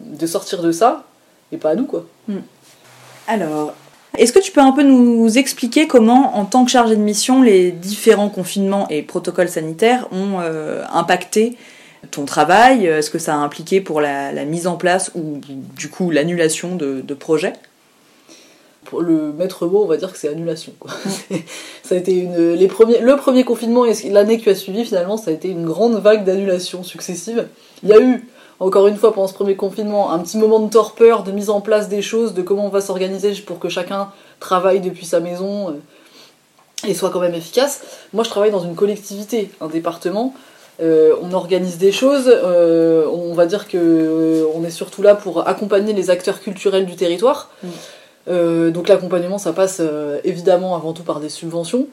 de 0.00 0.26
sortir 0.26 0.62
de 0.62 0.72
ça, 0.72 1.04
et 1.52 1.58
pas 1.58 1.70
à 1.70 1.74
nous 1.74 1.84
quoi. 1.84 2.06
Alors, 3.28 3.74
est-ce 4.18 4.32
que 4.32 4.38
tu 4.38 4.52
peux 4.52 4.60
un 4.60 4.72
peu 4.72 4.82
nous 4.82 5.38
expliquer 5.38 5.86
comment, 5.86 6.36
en 6.36 6.44
tant 6.44 6.64
que 6.64 6.70
chargé 6.70 6.96
de 6.96 7.00
mission, 7.00 7.42
les 7.42 7.72
différents 7.72 8.28
confinements 8.28 8.86
et 8.88 9.02
protocoles 9.02 9.48
sanitaires 9.48 10.08
ont 10.12 10.40
euh, 10.40 10.84
impacté 10.92 11.56
ton 12.10 12.24
travail? 12.24 12.86
Est-ce 12.86 13.10
que 13.10 13.18
ça 13.18 13.34
a 13.34 13.38
impliqué 13.38 13.80
pour 13.80 14.00
la, 14.00 14.32
la 14.32 14.44
mise 14.44 14.66
en 14.66 14.76
place 14.76 15.10
ou 15.14 15.40
du 15.76 15.88
coup 15.88 16.10
l'annulation 16.10 16.76
de, 16.76 17.00
de 17.00 17.14
projets? 17.14 17.54
Pour 18.84 19.02
le 19.02 19.32
maître 19.32 19.66
mot, 19.66 19.82
on 19.82 19.86
va 19.86 19.96
dire 19.96 20.12
que 20.12 20.18
c'est 20.18 20.28
annulation. 20.28 20.72
Quoi. 20.78 20.92
ça 21.82 21.96
a 21.96 21.98
été 21.98 22.12
une, 22.12 22.52
les 22.52 22.68
premiers, 22.68 23.00
le 23.00 23.16
premier 23.16 23.42
confinement 23.42 23.84
et 23.84 23.94
l'année 24.10 24.38
qui 24.38 24.48
a 24.48 24.54
suivi, 24.54 24.84
finalement, 24.84 25.16
ça 25.16 25.32
a 25.32 25.34
été 25.34 25.48
une 25.48 25.66
grande 25.66 26.00
vague 26.00 26.24
d'annulations 26.24 26.84
successives. 26.84 27.48
Il 27.82 27.88
y 27.88 27.92
a 27.92 28.00
eu, 28.00 28.28
encore 28.60 28.86
une 28.86 28.96
fois, 28.96 29.12
pendant 29.12 29.28
ce 29.28 29.34
premier 29.34 29.56
confinement, 29.56 30.12
un 30.12 30.18
petit 30.18 30.38
moment 30.38 30.60
de 30.60 30.70
torpeur, 30.70 31.22
de 31.22 31.32
mise 31.32 31.50
en 31.50 31.60
place 31.60 31.88
des 31.88 32.02
choses, 32.02 32.34
de 32.34 32.42
comment 32.42 32.66
on 32.66 32.70
va 32.70 32.80
s'organiser 32.80 33.32
pour 33.42 33.58
que 33.58 33.68
chacun 33.68 34.10
travaille 34.40 34.80
depuis 34.80 35.04
sa 35.04 35.20
maison 35.20 35.70
euh, 35.70 35.72
et 36.86 36.94
soit 36.94 37.10
quand 37.10 37.20
même 37.20 37.34
efficace. 37.34 37.82
Moi, 38.12 38.24
je 38.24 38.30
travaille 38.30 38.50
dans 38.50 38.64
une 38.64 38.74
collectivité, 38.74 39.50
un 39.60 39.68
département. 39.68 40.34
Euh, 40.80 41.14
on 41.22 41.32
organise 41.32 41.78
des 41.78 41.92
choses, 41.92 42.26
euh, 42.28 43.06
on 43.06 43.32
va 43.32 43.46
dire 43.46 43.66
que 43.66 43.78
euh, 43.78 44.44
on 44.54 44.62
est 44.62 44.70
surtout 44.70 45.00
là 45.00 45.14
pour 45.14 45.48
accompagner 45.48 45.94
les 45.94 46.10
acteurs 46.10 46.40
culturels 46.40 46.84
du 46.86 46.96
territoire. 46.96 47.50
Mm. 47.62 48.70
Donc 48.70 48.88
l'accompagnement, 48.88 49.38
ça 49.38 49.52
passe 49.52 49.80
évidemment 50.24 50.74
avant 50.74 50.92
tout 50.92 51.04
par 51.04 51.20
des 51.20 51.28
subventions. 51.28 51.86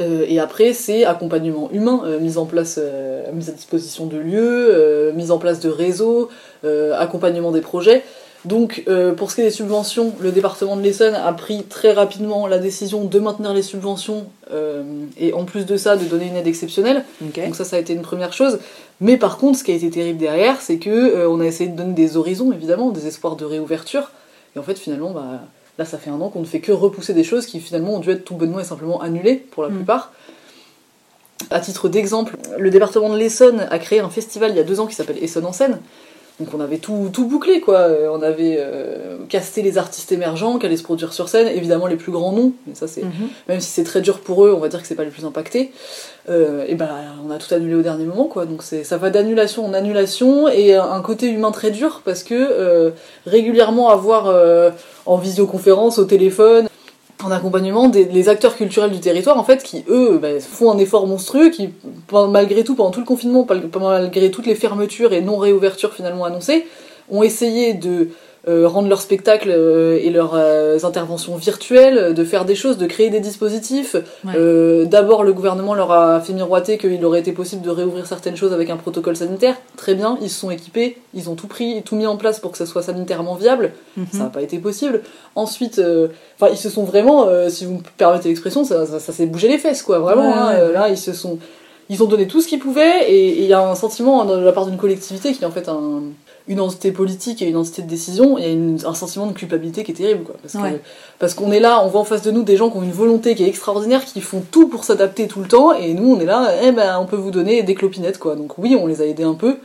Euh, 0.00 0.24
et 0.28 0.38
après, 0.38 0.72
c'est 0.72 1.04
accompagnement 1.04 1.70
humain, 1.72 2.02
euh, 2.04 2.18
mise 2.18 2.38
en 2.38 2.46
place, 2.46 2.78
euh, 2.78 3.24
mise 3.32 3.48
à 3.48 3.52
disposition 3.52 4.06
de 4.06 4.16
lieux, 4.16 5.12
mise 5.14 5.30
en 5.30 5.38
place 5.38 5.60
de 5.60 5.68
réseaux, 5.68 6.28
accompagnement 6.96 7.50
des 7.50 7.60
projets. 7.60 8.02
Donc, 8.44 8.84
pour 9.16 9.30
ce 9.30 9.36
qui 9.36 9.40
est 9.42 9.44
des 9.44 9.50
subventions, 9.50 10.14
le 10.18 10.32
département 10.32 10.76
de 10.76 10.82
l'Essonne 10.82 11.14
a 11.14 11.32
pris 11.32 11.62
très 11.62 11.92
rapidement 11.92 12.48
la 12.48 12.58
décision 12.58 13.04
de 13.04 13.18
maintenir 13.20 13.54
les 13.54 13.62
subventions 13.62 14.26
et 15.16 15.32
en 15.32 15.44
plus 15.44 15.64
de 15.64 15.76
ça, 15.76 15.96
de 15.96 16.04
donner 16.04 16.26
une 16.26 16.36
aide 16.36 16.48
exceptionnelle. 16.48 17.04
Donc 17.20 17.54
ça, 17.54 17.64
ça 17.64 17.76
a 17.76 17.78
été 17.78 17.92
une 17.92 18.02
première 18.02 18.32
chose. 18.32 18.58
Mais 19.00 19.16
par 19.16 19.38
contre, 19.38 19.58
ce 19.58 19.64
qui 19.64 19.70
a 19.70 19.74
été 19.74 19.90
terrible 19.90 20.18
derrière, 20.18 20.60
c'est 20.60 20.78
que 20.78 21.26
on 21.26 21.40
a 21.40 21.44
essayé 21.44 21.70
de 21.70 21.76
donner 21.76 21.94
des 21.94 22.16
horizons, 22.16 22.52
évidemment, 22.52 22.90
des 22.90 23.06
espoirs 23.06 23.36
de 23.36 23.44
réouverture. 23.44 24.10
Et 24.56 24.58
en 24.58 24.62
fait, 24.62 24.78
finalement, 24.78 25.10
bah, 25.10 25.42
là, 25.78 25.84
ça 25.84 25.98
fait 25.98 26.10
un 26.10 26.20
an 26.20 26.28
qu'on 26.28 26.40
ne 26.40 26.44
fait 26.44 26.60
que 26.60 26.72
repousser 26.72 27.14
des 27.14 27.24
choses 27.24 27.46
qui 27.46 27.60
finalement 27.60 27.94
ont 27.94 28.00
dû 28.00 28.10
être 28.10 28.24
tout 28.24 28.34
bonnement 28.34 28.60
et 28.60 28.64
simplement 28.64 29.00
annulées 29.00 29.36
pour 29.36 29.62
la 29.62 29.68
Mm. 29.70 29.76
plupart. 29.76 30.12
À 31.50 31.60
titre 31.60 31.88
d'exemple, 31.88 32.36
le 32.58 32.70
département 32.70 33.10
de 33.10 33.18
l'Essonne 33.18 33.66
a 33.70 33.78
créé 33.78 33.98
un 34.00 34.10
festival 34.10 34.52
il 34.52 34.56
y 34.56 34.60
a 34.60 34.64
deux 34.64 34.80
ans 34.80 34.86
qui 34.86 34.94
s'appelle 34.94 35.22
Essonne 35.22 35.46
en 35.46 35.52
scène. 35.52 35.80
Donc 36.42 36.54
on 36.54 36.60
avait 36.60 36.78
tout, 36.78 37.10
tout 37.12 37.26
bouclé, 37.26 37.60
quoi. 37.60 37.78
Euh, 37.78 38.08
On 38.12 38.20
avait 38.20 38.56
euh, 38.58 39.18
casté 39.28 39.62
les 39.62 39.78
artistes 39.78 40.10
émergents 40.10 40.58
qui 40.58 40.66
allaient 40.66 40.76
se 40.76 40.82
produire 40.82 41.12
sur 41.12 41.28
scène, 41.28 41.46
évidemment 41.46 41.86
les 41.86 41.94
plus 41.96 42.10
grands 42.10 42.32
noms, 42.32 42.52
mais 42.66 42.74
ça 42.74 42.88
c'est 42.88 43.02
Mhm. 43.04 43.28
même 43.48 43.60
si 43.60 43.70
c'est 43.70 43.84
très 43.84 44.00
dur 44.00 44.18
pour 44.20 44.44
eux, 44.44 44.52
on 44.52 44.58
va 44.58 44.68
dire 44.68 44.80
que 44.82 44.88
c'est 44.88 44.96
pas 44.96 45.04
les 45.04 45.10
plus 45.10 45.24
impactés. 45.24 45.70
Euh, 46.28 46.64
et 46.68 46.74
ben 46.74 46.88
on 47.26 47.30
a 47.30 47.38
tout 47.38 47.52
annulé 47.54 47.74
au 47.74 47.82
dernier 47.82 48.04
moment 48.04 48.24
quoi. 48.26 48.44
Donc 48.46 48.62
c'est 48.62 48.82
ça 48.84 48.96
va 48.96 49.10
d'annulation 49.10 49.64
en 49.64 49.72
annulation 49.74 50.48
et 50.48 50.74
un 50.74 51.00
côté 51.00 51.28
humain 51.28 51.50
très 51.52 51.70
dur 51.70 52.02
parce 52.04 52.22
que 52.24 52.34
euh, 52.34 52.90
régulièrement 53.26 53.88
avoir 53.90 54.32
en 55.06 55.16
visioconférence, 55.16 55.98
au 55.98 56.04
téléphone, 56.04 56.66
en 57.24 57.30
accompagnement 57.30 57.88
des 57.88 58.28
acteurs 58.28 58.56
culturels 58.56 58.90
du 58.90 59.00
territoire 59.00 59.38
en 59.38 59.44
fait 59.44 59.62
qui 59.62 59.84
eux 59.88 60.18
ben, 60.20 60.40
font 60.40 60.70
un 60.70 60.78
effort 60.78 61.06
monstrueux 61.06 61.50
qui 61.50 61.70
malgré 62.12 62.64
tout 62.64 62.74
pendant 62.74 62.90
tout 62.90 63.00
le 63.00 63.06
confinement 63.06 63.46
malgré 63.80 64.30
toutes 64.30 64.46
les 64.46 64.54
fermetures 64.54 65.12
et 65.12 65.20
non 65.20 65.36
réouvertures 65.36 65.94
finalement 65.94 66.24
annoncées 66.24 66.66
ont 67.10 67.22
essayé 67.22 67.74
de 67.74 68.08
euh, 68.48 68.66
rendre 68.66 68.88
leurs 68.88 69.00
spectacles 69.00 69.50
euh, 69.50 69.98
et 70.02 70.10
leurs 70.10 70.32
euh, 70.34 70.78
interventions 70.82 71.36
virtuelles, 71.36 72.12
de 72.12 72.24
faire 72.24 72.44
des 72.44 72.54
choses, 72.56 72.76
de 72.76 72.86
créer 72.86 73.08
des 73.08 73.20
dispositifs. 73.20 73.94
Ouais. 74.24 74.32
Euh, 74.36 74.84
D'abord, 74.84 75.22
le 75.22 75.32
gouvernement 75.32 75.74
leur 75.74 75.92
a 75.92 76.20
fait 76.20 76.32
miroiter 76.32 76.76
qu'il 76.78 77.04
aurait 77.04 77.20
été 77.20 77.32
possible 77.32 77.62
de 77.62 77.70
réouvrir 77.70 78.06
certaines 78.06 78.36
choses 78.36 78.52
avec 78.52 78.68
un 78.70 78.76
protocole 78.76 79.14
sanitaire. 79.16 79.54
Très 79.76 79.94
bien, 79.94 80.18
ils 80.20 80.28
se 80.30 80.40
sont 80.40 80.50
équipés, 80.50 80.98
ils 81.14 81.30
ont 81.30 81.34
tout 81.36 81.46
pris, 81.46 81.82
tout 81.84 81.94
mis 81.94 82.06
en 82.06 82.16
place 82.16 82.40
pour 82.40 82.50
que 82.50 82.58
ça 82.58 82.66
soit 82.66 82.82
sanitairement 82.82 83.36
viable. 83.36 83.72
Mhm. 83.96 84.06
Ça 84.12 84.18
n'a 84.24 84.30
pas 84.30 84.42
été 84.42 84.58
possible. 84.58 85.02
Ensuite, 85.36 85.78
euh, 85.78 86.08
enfin, 86.40 86.50
ils 86.52 86.58
se 86.58 86.68
sont 86.68 86.84
vraiment, 86.84 87.28
euh, 87.28 87.48
si 87.48 87.64
vous 87.64 87.74
me 87.74 87.80
permettez 87.96 88.28
l'expression, 88.28 88.64
ça, 88.64 88.86
ça, 88.86 88.98
ça 88.98 89.12
s'est 89.12 89.26
bougé 89.26 89.46
les 89.48 89.58
fesses, 89.58 89.82
quoi. 89.82 90.00
Vraiment, 90.00 90.22
Ouais, 90.30 90.34
hein, 90.36 90.48
ouais. 90.54 90.60
euh, 90.60 90.72
là, 90.72 90.88
ils 90.88 90.98
se 90.98 91.12
sont. 91.12 91.38
ils 91.88 92.02
ont 92.02 92.06
donné 92.06 92.26
tout 92.26 92.40
ce 92.40 92.48
qu'ils 92.48 92.58
pouvaient 92.58 93.08
et 93.10 93.38
il 93.40 93.46
y 93.46 93.52
a 93.52 93.60
un 93.60 93.74
sentiment 93.76 94.24
de 94.24 94.36
la 94.42 94.52
part 94.52 94.66
d'une 94.66 94.78
collectivité 94.78 95.32
qui 95.32 95.42
est 95.42 95.46
en 95.46 95.50
fait 95.50 95.68
un, 95.68 96.02
une 96.48 96.60
entité 96.60 96.90
politique 96.90 97.40
et 97.40 97.48
une 97.48 97.56
entité 97.56 97.82
de 97.82 97.88
décision, 97.88 98.36
il 98.38 98.80
y 98.80 98.84
a 98.84 98.88
un 98.88 98.94
sentiment 98.94 99.26
de 99.26 99.32
culpabilité 99.32 99.84
qui 99.84 99.92
est 99.92 99.94
terrible. 99.94 100.24
Quoi, 100.24 100.34
parce, 100.42 100.54
que, 100.54 100.78
parce 101.18 101.34
qu'on 101.34 101.52
est 101.52 101.60
là, 101.60 101.84
on 101.84 101.88
voit 101.88 102.00
en 102.00 102.04
face 102.04 102.22
de 102.22 102.30
nous 102.30 102.42
des 102.42 102.56
gens 102.56 102.68
qui 102.70 102.78
ont 102.78 102.82
une 102.82 102.90
volonté 102.90 103.34
qui 103.34 103.44
est 103.44 103.48
extraordinaire, 103.48 104.04
qui 104.04 104.20
font 104.20 104.42
tout 104.50 104.68
pour 104.68 104.84
s'adapter 104.84 105.28
tout 105.28 105.40
le 105.40 105.48
temps, 105.48 105.72
et 105.72 105.94
nous 105.94 106.14
on 106.14 106.20
est 106.20 106.24
là, 106.24 106.52
eh 106.62 106.72
ben, 106.72 106.98
on 107.00 107.06
peut 107.06 107.16
vous 107.16 107.30
donner 107.30 107.62
des 107.62 107.74
clopinettes. 107.74 108.18
quoi. 108.18 108.34
Donc 108.34 108.58
oui, 108.58 108.76
on 108.78 108.86
les 108.86 109.00
a 109.00 109.06
aidés 109.06 109.22
un 109.22 109.34
peu, 109.34 109.56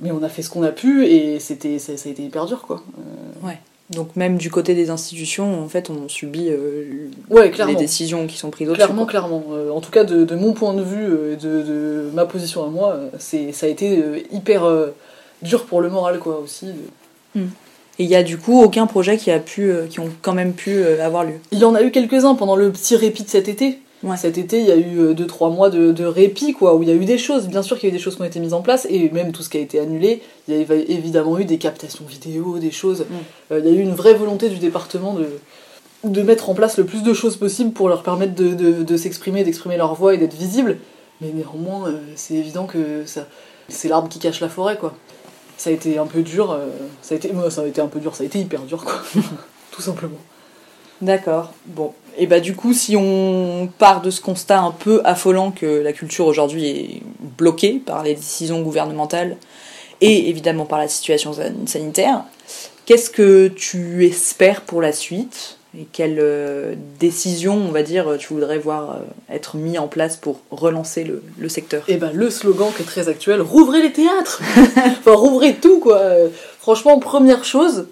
mais 0.00 0.10
on 0.12 0.22
a 0.22 0.28
fait 0.28 0.42
ce 0.42 0.48
qu'on 0.48 0.62
a 0.62 0.72
pu 0.72 1.06
et 1.06 1.38
c'était 1.40 1.78
ça, 1.78 1.92
a 1.92 2.08
été 2.08 2.22
hyper 2.22 2.46
dur. 2.46 2.62
quoi. 2.66 2.82
Euh, 2.98 3.46
ouais. 3.46 3.58
Donc 3.90 4.14
même 4.16 4.38
du 4.38 4.50
côté 4.50 4.74
des 4.74 4.88
institutions, 4.88 5.62
en 5.62 5.68
fait, 5.68 5.90
on 5.90 6.08
subit 6.08 6.48
euh, 6.48 7.10
ouais, 7.28 7.52
les 7.66 7.74
décisions 7.74 8.26
qui 8.28 8.38
sont 8.38 8.50
prises 8.50 8.68
au-dessus. 8.68 8.84
Clairement, 8.84 9.04
clairement. 9.04 9.42
Euh, 9.50 9.70
en 9.70 9.80
tout 9.80 9.90
cas, 9.90 10.04
de, 10.04 10.24
de, 10.24 10.36
mon 10.36 10.52
point 10.52 10.72
de 10.74 10.82
vue, 10.82 11.36
de, 11.36 11.62
de 11.62 12.10
ma 12.14 12.24
position 12.24 12.64
à 12.64 12.68
moi, 12.68 12.96
c'est 13.18 13.52
ça 13.52 13.66
a 13.66 13.68
été 13.68 14.24
hyper 14.30 14.62
dur 15.42 15.64
pour 15.64 15.80
le 15.80 15.90
moral, 15.90 16.18
quoi, 16.18 16.38
aussi. 16.38 16.66
Hmm. 17.34 17.46
Et 18.00 18.04
il 18.04 18.08
y 18.08 18.16
a 18.16 18.22
du 18.22 18.38
coup 18.38 18.62
aucun 18.62 18.86
projet 18.86 19.18
qui, 19.18 19.30
a 19.30 19.38
pu, 19.38 19.70
euh, 19.70 19.86
qui 19.86 20.00
ont 20.00 20.08
quand 20.22 20.32
même 20.32 20.54
pu 20.54 20.70
euh, 20.70 21.04
avoir 21.04 21.22
lieu 21.22 21.34
Il 21.52 21.58
y 21.58 21.66
en 21.66 21.74
a 21.74 21.82
eu 21.82 21.90
quelques-uns 21.90 22.34
pendant 22.34 22.56
le 22.56 22.72
petit 22.72 22.96
répit 22.96 23.24
de 23.24 23.28
cet 23.28 23.46
été. 23.46 23.78
Cet 24.16 24.38
été, 24.38 24.58
il 24.58 24.66
y 24.66 24.72
a 24.72 24.76
eu 24.76 25.12
2-3 25.12 25.48
euh, 25.48 25.50
mois 25.50 25.68
de, 25.68 25.92
de, 25.92 26.04
répit, 26.06 26.54
quoi, 26.54 26.74
où 26.74 26.82
il 26.82 26.88
y 26.88 26.92
a 26.92 26.94
eu 26.94 27.04
des 27.04 27.18
choses. 27.18 27.48
Bien 27.48 27.60
sûr 27.60 27.78
qu'il 27.78 27.90
y 27.90 27.92
a 27.92 27.94
eu 27.94 27.98
des 27.98 28.02
choses 28.02 28.16
qui 28.16 28.22
ont 28.22 28.24
été 28.24 28.40
mises 28.40 28.54
en 28.54 28.62
place, 28.62 28.86
et 28.88 29.10
même 29.10 29.32
tout 29.32 29.42
ce 29.42 29.50
qui 29.50 29.58
a 29.58 29.60
été 29.60 29.78
annulé. 29.78 30.22
Il 30.48 30.56
y 30.56 30.58
a 30.58 30.74
évidemment 30.74 31.38
eu 31.38 31.44
des 31.44 31.58
captations 31.58 32.06
vidéo, 32.08 32.58
des 32.58 32.70
choses. 32.70 33.00
Hmm. 33.02 33.56
il 33.58 33.66
y 33.66 33.68
a 33.68 33.72
eu 33.72 33.80
une 33.80 33.94
vraie 33.94 34.14
volonté 34.14 34.48
du 34.48 34.56
département 34.56 35.12
de, 35.12 35.26
de 36.04 36.22
mettre 36.22 36.48
en 36.48 36.54
place 36.54 36.78
le 36.78 36.86
plus 36.86 37.02
de 37.02 37.12
choses 37.12 37.36
possible 37.36 37.72
pour 37.72 37.90
leur 37.90 38.02
permettre 38.02 38.34
de, 38.34 38.54
de, 38.54 38.82
de 38.82 38.96
s'exprimer, 38.96 39.44
d'exprimer 39.44 39.76
leur 39.76 39.94
voix 39.94 40.14
et 40.14 40.16
d'être 40.16 40.34
visibles. 40.34 40.78
Mais 41.20 41.32
néanmoins, 41.34 41.92
c'est 42.16 42.36
évident 42.36 42.64
que 42.64 43.04
ça, 43.04 43.26
c'est 43.68 43.88
l'arbre 43.88 44.08
qui 44.08 44.18
cache 44.18 44.40
la 44.40 44.48
forêt, 44.48 44.78
quoi 44.78 44.94
ça 45.60 45.68
a 45.68 45.74
été 45.74 45.98
un 45.98 46.06
peu 46.06 46.22
dur. 46.22 46.52
Euh, 46.52 46.68
ça, 47.02 47.14
a 47.14 47.18
été, 47.18 47.30
ça 47.50 47.60
a 47.60 47.66
été 47.66 47.82
un 47.82 47.86
peu 47.86 48.00
dur, 48.00 48.16
ça 48.16 48.22
a 48.22 48.26
été 48.26 48.38
hyper 48.38 48.62
dur, 48.62 48.82
quoi. 48.82 49.02
Tout 49.70 49.82
simplement. 49.82 50.16
D'accord. 51.02 51.52
Bon. 51.66 51.92
Et 52.16 52.26
bah 52.26 52.40
du 52.40 52.56
coup, 52.56 52.72
si 52.72 52.96
on 52.96 53.68
part 53.78 54.00
de 54.00 54.10
ce 54.10 54.22
constat 54.22 54.60
un 54.60 54.70
peu 54.70 55.02
affolant 55.04 55.50
que 55.50 55.66
la 55.66 55.92
culture 55.92 56.26
aujourd'hui 56.26 56.66
est 56.66 57.02
bloquée 57.36 57.74
par 57.74 58.02
les 58.02 58.14
décisions 58.14 58.62
gouvernementales 58.62 59.36
et 60.00 60.30
évidemment 60.30 60.64
par 60.64 60.78
la 60.78 60.88
situation 60.88 61.34
sanitaire, 61.66 62.24
qu'est-ce 62.86 63.10
que 63.10 63.48
tu 63.48 64.06
espères 64.06 64.62
pour 64.62 64.80
la 64.80 64.92
suite? 64.92 65.58
Et 65.78 65.86
quelles 65.92 66.18
euh, 66.18 66.74
décisions, 66.98 67.54
on 67.54 67.70
va 67.70 67.82
dire, 67.82 68.16
tu 68.18 68.34
voudrais 68.34 68.58
voir 68.58 68.90
euh, 68.90 68.94
être 69.34 69.56
mis 69.56 69.78
en 69.78 69.86
place 69.86 70.16
pour 70.16 70.40
relancer 70.50 71.04
le, 71.04 71.22
le 71.38 71.48
secteur? 71.48 71.84
Eh 71.86 71.96
ben, 71.96 72.10
le 72.12 72.28
slogan 72.28 72.70
qui 72.76 72.82
est 72.82 72.86
très 72.86 73.08
actuel, 73.08 73.40
rouvrez 73.40 73.80
les 73.80 73.92
théâtres 73.92 74.40
Enfin, 74.76 75.14
rouvrez 75.14 75.54
tout, 75.54 75.78
quoi 75.78 75.98
euh, 75.98 76.28
Franchement, 76.58 76.98
première 76.98 77.44
chose, 77.44 77.86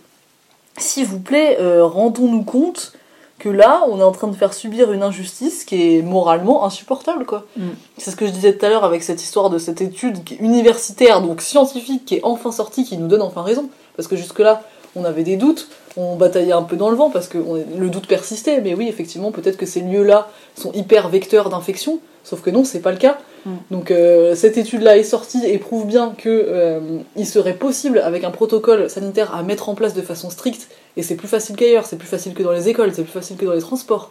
s'il 0.77 1.07
vous 1.07 1.21
plaît, 1.21 1.57
rendons-nous 1.81 2.45
compte 2.45 2.93
que 3.39 3.49
là, 3.49 3.85
on 3.89 4.01
est 4.01 4.03
en 4.03 4.13
train 4.13 4.27
de 4.27 4.35
faire 4.35 4.53
subir 4.53 4.93
une 4.93 5.03
injustice 5.03 5.65
qui 5.65 5.97
est 5.97 6.03
moralement 6.03 6.65
insupportable, 6.65 7.25
quoi. 7.25 7.47
Mm. 7.57 7.69
C'est 7.97 8.11
ce 8.11 8.17
que 8.17 8.27
je 8.27 8.33
disais 8.33 8.57
tout 8.57 8.67
à 8.67 8.69
l'heure 8.69 8.85
avec 8.85 9.03
cette 9.03 9.23
histoire 9.23 9.49
de 9.49 9.59
cette 9.59 9.81
étude 9.81 10.19
universitaire, 10.41 11.23
donc 11.23 11.41
scientifique, 11.41 12.05
qui 12.05 12.17
est 12.17 12.21
enfin 12.25 12.51
sortie, 12.53 12.85
qui 12.85 12.99
nous 12.99 13.07
donne 13.07 13.23
enfin 13.23 13.43
raison. 13.43 13.71
Parce 13.97 14.09
que 14.09 14.17
jusque-là, 14.17 14.63
on 14.99 15.05
avait 15.05 15.23
des 15.23 15.37
doutes, 15.37 15.69
on 15.97 16.17
bataillait 16.17 16.52
un 16.52 16.62
peu 16.62 16.76
dans 16.76 16.90
le 16.90 16.97
vent 16.97 17.11
parce 17.11 17.28
que 17.28 17.38
le 17.38 17.90
doute 17.90 18.07
persistait. 18.07 18.61
Mais 18.61 18.75
oui, 18.75 18.88
effectivement, 18.88 19.31
peut-être 19.31 19.57
que 19.57 19.67
ces 19.67 19.81
lieux-là 19.81 20.31
sont 20.57 20.73
hyper 20.73 21.09
vecteurs 21.09 21.50
d'infection, 21.50 22.00
sauf 22.25 22.40
que 22.40 22.50
non, 22.50 22.64
c'est 22.64 22.81
pas 22.81 22.93
le 22.93 22.99
cas. 22.99 23.19
Mm. 23.45 23.50
Donc 23.71 23.90
euh, 23.90 24.35
cette 24.35 24.57
étude-là 24.59 24.97
est 24.97 25.05
sortie 25.05 25.45
et 25.45 25.59
prouve 25.59 25.87
bien 25.87 26.14
qu'il 26.17 26.31
euh, 26.31 26.81
serait 27.25 27.55
possible, 27.55 27.99
avec 27.99 28.25
un 28.25 28.31
protocole 28.31 28.90
sanitaire 28.90 29.35
à 29.35 29.43
mettre 29.43 29.69
en 29.69 29.75
place 29.75 29.95
de 29.95 30.02
façon 30.02 30.31
stricte, 30.31 30.69
et 30.97 31.02
c'est 31.02 31.17
plus 31.17 31.28
facile 31.28 31.57
qu'ailleurs, 31.57 31.87
c'est 31.87 31.97
plus 31.97 32.09
facile 32.09 32.35
que 32.35 32.43
dans 32.43 32.52
les 32.52 32.69
écoles, 32.69 32.93
c'est 32.95 33.02
plus 33.02 33.12
facile 33.12 33.37
que 33.37 33.45
dans 33.45 33.52
les 33.52 33.61
transports. 33.61 34.11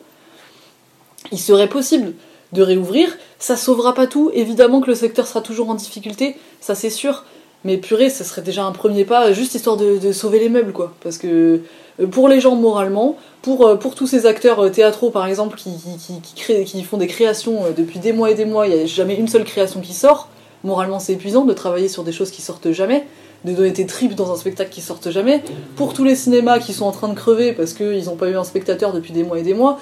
Il 1.32 1.40
serait 1.40 1.68
possible 1.68 2.14
de 2.54 2.62
réouvrir, 2.62 3.18
ça 3.40 3.58
sauvera 3.58 3.94
pas 3.94 4.08
tout, 4.08 4.32
évidemment 4.34 4.80
que 4.80 4.88
le 4.88 4.96
secteur 4.96 5.28
sera 5.28 5.42
toujours 5.42 5.70
en 5.70 5.76
difficulté, 5.76 6.38
ça 6.62 6.76
c'est 6.76 6.90
sûr, 6.90 7.26
mais 7.64 7.78
purée, 7.78 8.10
ça 8.10 8.24
serait 8.24 8.42
déjà 8.42 8.64
un 8.64 8.72
premier 8.72 9.04
pas, 9.04 9.32
juste 9.34 9.56
histoire 9.56 9.78
de, 9.78 10.12
sauver 10.12 10.40
les 10.40 10.50
meubles, 10.50 10.74
quoi. 10.74 10.94
Parce 11.04 11.18
que 11.18 11.62
euh, 12.00 12.08
pour 12.08 12.30
les 12.30 12.40
gens 12.40 12.56
moralement, 12.56 13.18
pour, 13.42 13.66
euh, 13.66 13.76
pour 13.76 13.96
tous 13.96 14.08
ces 14.08 14.26
acteurs 14.26 14.60
euh, 14.60 14.70
théâtraux 14.70 15.10
par 15.10 15.28
exemple 15.28 15.58
qui, 15.58 15.72
qui, 16.36 16.64
qui, 16.64 16.84
font 16.84 16.98
des 16.98 17.08
créations 17.08 17.64
depuis 17.76 18.00
des 18.00 18.14
mois 18.14 18.32
et 18.32 18.36
des 18.36 18.46
mois, 18.46 18.68
il 18.68 18.76
n'y 18.76 18.82
a 18.82 18.86
jamais 18.86 19.16
une 19.16 19.28
seule 19.28 19.44
création 19.44 19.82
qui 19.82 19.94
sort, 19.94 20.30
moralement 20.64 21.00
c'est 21.00 21.14
épuisant 21.14 21.46
de 21.46 21.54
travailler 21.54 21.88
sur 21.88 22.04
des 22.04 22.12
choses 22.12 22.32
qui 22.32 22.42
sortent 22.42 22.72
jamais, 22.72 23.06
de 23.46 23.54
donner 23.54 23.74
tes 23.74 23.86
tripes 23.86 24.16
dans 24.16 24.32
un 24.32 24.36
spectacle 24.36 24.70
qui 24.70 24.82
sortent 24.82 25.10
jamais. 25.10 25.44
Pour 25.76 25.94
tous 25.94 26.04
les 26.04 26.16
cinémas 26.16 26.60
qui 26.60 26.74
sont 26.74 26.86
en 26.86 26.92
train 26.92 27.08
de 27.08 27.16
crever 27.16 27.54
parce 27.54 27.74
qu'ils 27.74 28.06
n'ont 28.06 28.16
pas 28.16 28.30
eu 28.30 28.36
un 28.36 28.44
spectateur 28.44 28.94
depuis 28.94 29.14
des 29.14 29.24
mois 29.24 29.40
et 29.40 29.44
des 29.44 29.54
mois, 29.54 29.80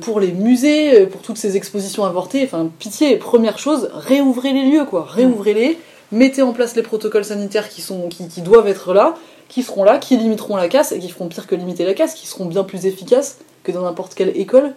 pour 0.00 0.18
les 0.18 0.32
musées, 0.32 1.06
pour 1.06 1.20
toutes 1.20 1.36
ces 1.36 1.56
expositions 1.56 2.04
avortées, 2.04 2.44
enfin 2.44 2.70
pitié, 2.78 3.16
première 3.16 3.58
chose, 3.58 3.90
réouvrez 3.92 4.52
les 4.52 4.70
lieux 4.70 4.86
quoi, 4.86 5.06
réouvrez-les 5.06 5.78
mettez 6.12 6.42
en 6.42 6.52
place 6.52 6.76
les 6.76 6.82
protocoles 6.82 7.24
sanitaires 7.24 7.68
qui, 7.68 7.80
sont, 7.82 8.08
qui, 8.08 8.40
doivent 8.42 8.68
être 8.68 8.94
là, 8.94 9.14
qui 9.48 9.62
seront 9.62 9.84
là, 9.84 9.98
qui 9.98 10.16
limiteront 10.16 10.56
la 10.56 10.68
casse 10.68 10.92
et 10.92 10.98
qui 10.98 11.08
feront 11.08 11.28
pire 11.28 11.46
que 11.46 11.54
limiter 11.54 11.84
la 11.84 11.94
casse, 11.94 12.14
qui 12.14 12.26
seront 12.26 12.46
bien 12.46 12.64
plus 12.64 12.86
efficaces 12.86 13.38
que 13.62 13.72
dans 13.72 13.82
n'importe 13.82 14.14
quelle 14.14 14.36
école, 14.36 14.74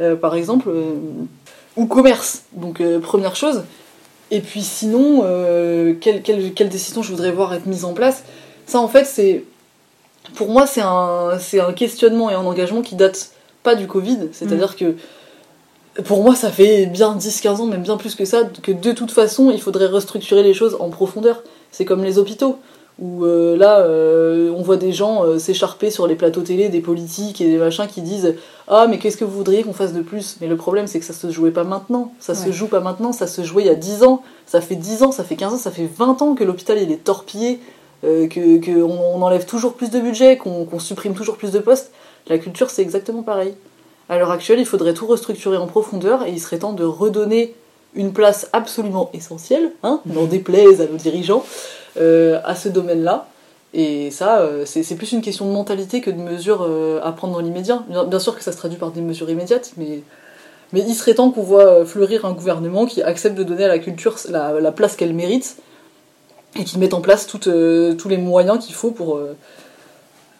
euh, 0.00 0.16
par 0.16 0.34
exemple, 0.34 0.68
euh, 0.68 0.94
ou 1.76 1.86
commerce. 1.86 2.42
Donc, 2.52 2.80
euh, 2.80 2.98
première 2.98 3.36
chose. 3.36 3.64
Et 4.30 4.40
puis 4.40 4.62
sinon, 4.62 5.20
quelle, 6.00 6.22
quelle, 6.22 6.54
quelle, 6.54 6.70
décision 6.70 7.02
je 7.02 7.10
voudrais 7.10 7.32
voir 7.32 7.52
être 7.52 7.66
mise 7.66 7.84
en 7.84 7.92
place? 7.92 8.24
Ça, 8.66 8.80
en 8.80 8.88
fait, 8.88 9.04
c'est. 9.04 9.44
Pour 10.34 10.48
moi, 10.48 10.66
c'est 10.66 10.80
un, 10.80 11.32
un 11.32 11.72
questionnement 11.74 12.30
et 12.30 12.34
un 12.34 12.40
engagement 12.40 12.80
qui 12.80 12.94
date 12.94 13.32
pas 13.62 13.74
du 13.74 13.86
Covid. 13.86 14.28
C'est-à-dire 14.32 14.70
mm. 14.70 14.76
que 14.76 14.96
pour 16.04 16.22
moi, 16.22 16.34
ça 16.34 16.50
fait 16.50 16.86
bien 16.86 17.16
10-15 17.16 17.48
ans, 17.60 17.66
même 17.66 17.82
bien 17.82 17.96
plus 17.96 18.14
que 18.14 18.24
ça, 18.24 18.44
que 18.62 18.72
de 18.72 18.92
toute 18.92 19.10
façon, 19.10 19.50
il 19.50 19.60
faudrait 19.60 19.86
restructurer 19.86 20.42
les 20.42 20.54
choses 20.54 20.76
en 20.80 20.88
profondeur. 20.88 21.42
C'est 21.70 21.84
comme 21.84 22.02
les 22.02 22.18
hôpitaux, 22.18 22.58
où 22.98 23.24
euh, 23.24 23.56
là, 23.56 23.80
euh, 23.80 24.50
on 24.56 24.62
voit 24.62 24.76
des 24.76 24.92
gens 24.92 25.24
euh, 25.24 25.38
s'écharper 25.38 25.90
sur 25.90 26.06
les 26.06 26.14
plateaux 26.14 26.42
télé, 26.42 26.68
des 26.68 26.80
politiques 26.80 27.40
et 27.40 27.46
des 27.46 27.58
machins 27.58 27.86
qui 27.86 28.00
disent 28.00 28.36
Ah, 28.68 28.86
mais 28.88 28.98
qu'est-ce 28.98 29.16
que 29.16 29.24
vous 29.24 29.36
voudriez 29.36 29.64
qu'on 29.64 29.72
fasse 29.72 29.92
de 29.92 30.02
plus? 30.02 30.38
Mais 30.40 30.46
le 30.46 30.56
problème, 30.56 30.86
c'est 30.86 30.98
que 30.98 31.04
ça 31.04 31.12
se 31.12 31.30
jouait 31.30 31.50
pas 31.50 31.64
maintenant. 31.64 32.12
Ça 32.20 32.34
se 32.34 32.50
joue 32.52 32.68
pas 32.68 32.80
maintenant, 32.80 33.12
ça 33.12 33.26
se 33.26 33.42
jouait 33.42 33.64
il 33.64 33.66
y 33.66 33.70
a 33.70 33.74
10 33.74 34.04
ans. 34.04 34.22
Ça 34.46 34.60
fait 34.60 34.76
10 34.76 35.02
ans, 35.02 35.12
ça 35.12 35.24
fait 35.24 35.36
15 35.36 35.54
ans, 35.54 35.58
ça 35.58 35.70
fait 35.70 35.88
20 35.94 36.22
ans 36.22 36.34
que 36.34 36.44
l'hôpital 36.44 36.80
il 36.80 36.90
est 36.90 37.04
torpillé, 37.04 37.60
qu'on 38.02 38.28
que 38.28 38.82
on 38.82 39.22
enlève 39.22 39.44
toujours 39.44 39.74
plus 39.74 39.90
de 39.90 40.00
budget, 40.00 40.38
qu'on 40.38 40.78
supprime 40.78 41.14
toujours 41.14 41.36
plus 41.36 41.52
de 41.52 41.58
postes. 41.58 41.92
La 42.28 42.38
culture, 42.38 42.70
c'est 42.70 42.82
exactement 42.82 43.22
pareil. 43.22 43.54
À 44.12 44.18
l'heure 44.18 44.30
actuelle, 44.30 44.58
il 44.58 44.66
faudrait 44.66 44.92
tout 44.92 45.06
restructurer 45.06 45.56
en 45.56 45.66
profondeur 45.66 46.26
et 46.26 46.30
il 46.32 46.38
serait 46.38 46.58
temps 46.58 46.74
de 46.74 46.84
redonner 46.84 47.54
une 47.94 48.12
place 48.12 48.46
absolument 48.52 49.08
essentielle, 49.14 49.72
hein, 49.84 50.02
n'en 50.04 50.24
déplaise 50.24 50.82
à 50.82 50.86
nos 50.86 50.98
dirigeants, 50.98 51.42
euh, 51.98 52.38
à 52.44 52.54
ce 52.54 52.68
domaine-là. 52.68 53.26
Et 53.72 54.10
ça, 54.10 54.40
euh, 54.40 54.64
c'est 54.66 54.96
plus 54.96 55.12
une 55.12 55.22
question 55.22 55.46
de 55.46 55.52
mentalité 55.52 56.02
que 56.02 56.10
de 56.10 56.20
mesures 56.20 56.60
euh, 56.60 57.00
à 57.02 57.12
prendre 57.12 57.32
dans 57.32 57.40
l'immédiat. 57.40 57.84
Bien, 57.88 58.18
sûr 58.18 58.36
que 58.36 58.44
ça 58.44 58.52
se 58.52 58.58
traduit 58.58 58.76
par 58.76 58.90
des 58.90 59.00
mesures 59.00 59.30
immédiates, 59.30 59.72
mais, 59.78 60.02
mais 60.74 60.80
il 60.86 60.94
serait 60.94 61.14
temps 61.14 61.30
qu'on 61.30 61.42
voit 61.42 61.86
fleurir 61.86 62.26
un 62.26 62.32
gouvernement 62.32 62.84
qui 62.84 63.02
accepte 63.02 63.34
de 63.34 63.44
donner 63.44 63.64
à 63.64 63.68
la 63.68 63.78
culture 63.78 64.16
la, 64.28 64.60
la 64.60 64.72
place 64.72 64.94
qu'elle 64.94 65.14
mérite 65.14 65.56
et 66.60 66.64
qui 66.64 66.78
mette 66.78 66.92
en 66.92 67.00
place 67.00 67.26
tous 67.26 68.08
les 68.10 68.18
moyens 68.18 68.62
qu'il 68.62 68.74
faut 68.74 68.90
pour 68.90 69.18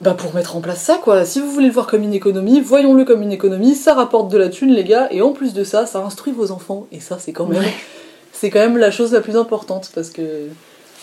bah 0.03 0.15
pour 0.15 0.35
mettre 0.35 0.57
en 0.57 0.61
place 0.61 0.83
ça 0.83 0.99
quoi. 1.03 1.25
Si 1.25 1.41
vous 1.41 1.51
voulez 1.51 1.69
le 1.69 1.73
voir 1.73 1.87
comme 1.87 2.03
une 2.03 2.15
économie, 2.15 2.61
voyons-le 2.61 3.05
comme 3.05 3.23
une 3.23 3.33
économie, 3.33 3.75
ça 3.75 3.95
rapporte 3.95 4.31
de 4.31 4.37
la 4.37 4.49
thune 4.49 4.73
les 4.73 4.85
gars, 4.85 5.09
et 5.11 5.23
en 5.23 5.33
plus 5.33 5.55
de 5.55 5.65
ça, 5.65 5.87
ça 5.87 6.01
instruit 6.01 6.33
vos 6.33 6.51
enfants, 6.51 6.87
et 6.93 7.01
ça 7.01 7.19
c'est 7.21 7.33
quand 7.33 7.47
même 7.47 7.63
c'est 8.33 8.51
quand 8.51 8.59
même 8.59 8.77
la 8.77 8.91
chose 8.91 9.13
la 9.13 9.21
plus 9.21 9.37
importante 9.37 9.91
parce 9.95 10.11
que 10.11 10.49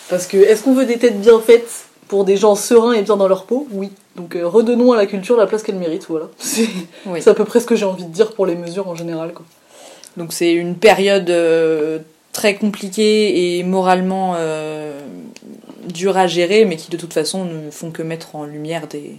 parce 0.09 0.27
que 0.27 0.37
est-ce 0.37 0.63
qu'on 0.63 0.73
veut 0.73 0.85
des 0.85 0.97
têtes 0.97 1.21
bien 1.21 1.39
faites 1.39 1.85
pour 2.07 2.25
des 2.25 2.35
gens 2.35 2.55
sereins 2.55 2.93
et 2.93 3.01
bien 3.01 3.15
dans 3.15 3.27
leur 3.27 3.45
peau? 3.45 3.67
Oui. 3.71 3.91
Donc 4.15 4.35
euh, 4.35 4.45
redonnons 4.45 4.91
à 4.91 4.97
la 4.97 5.05
culture 5.05 5.37
la 5.37 5.47
place 5.47 5.63
qu'elle 5.63 5.75
mérite, 5.75 6.05
voilà. 6.09 6.25
C'est 6.39 7.27
à 7.27 7.33
peu 7.33 7.45
près 7.45 7.61
ce 7.61 7.65
que 7.65 7.75
j'ai 7.75 7.85
envie 7.85 8.05
de 8.05 8.11
dire 8.11 8.33
pour 8.33 8.45
les 8.45 8.55
mesures 8.55 8.89
en 8.89 8.95
général 8.95 9.33
quoi. 9.33 9.45
Donc 10.17 10.33
c'est 10.33 10.51
une 10.51 10.75
période 10.75 11.29
euh, 11.29 11.99
très 12.39 12.55
compliquée 12.55 13.57
et 13.57 13.63
moralement 13.63 14.35
euh, 14.37 14.97
dur 15.93 16.15
à 16.15 16.25
gérer, 16.25 16.63
mais 16.63 16.77
qui 16.77 16.89
de 16.89 16.95
toute 16.95 17.11
façon 17.11 17.43
ne 17.43 17.69
font 17.69 17.91
que 17.91 18.01
mettre 18.01 18.37
en 18.37 18.45
lumière 18.45 18.87
des, 18.87 19.17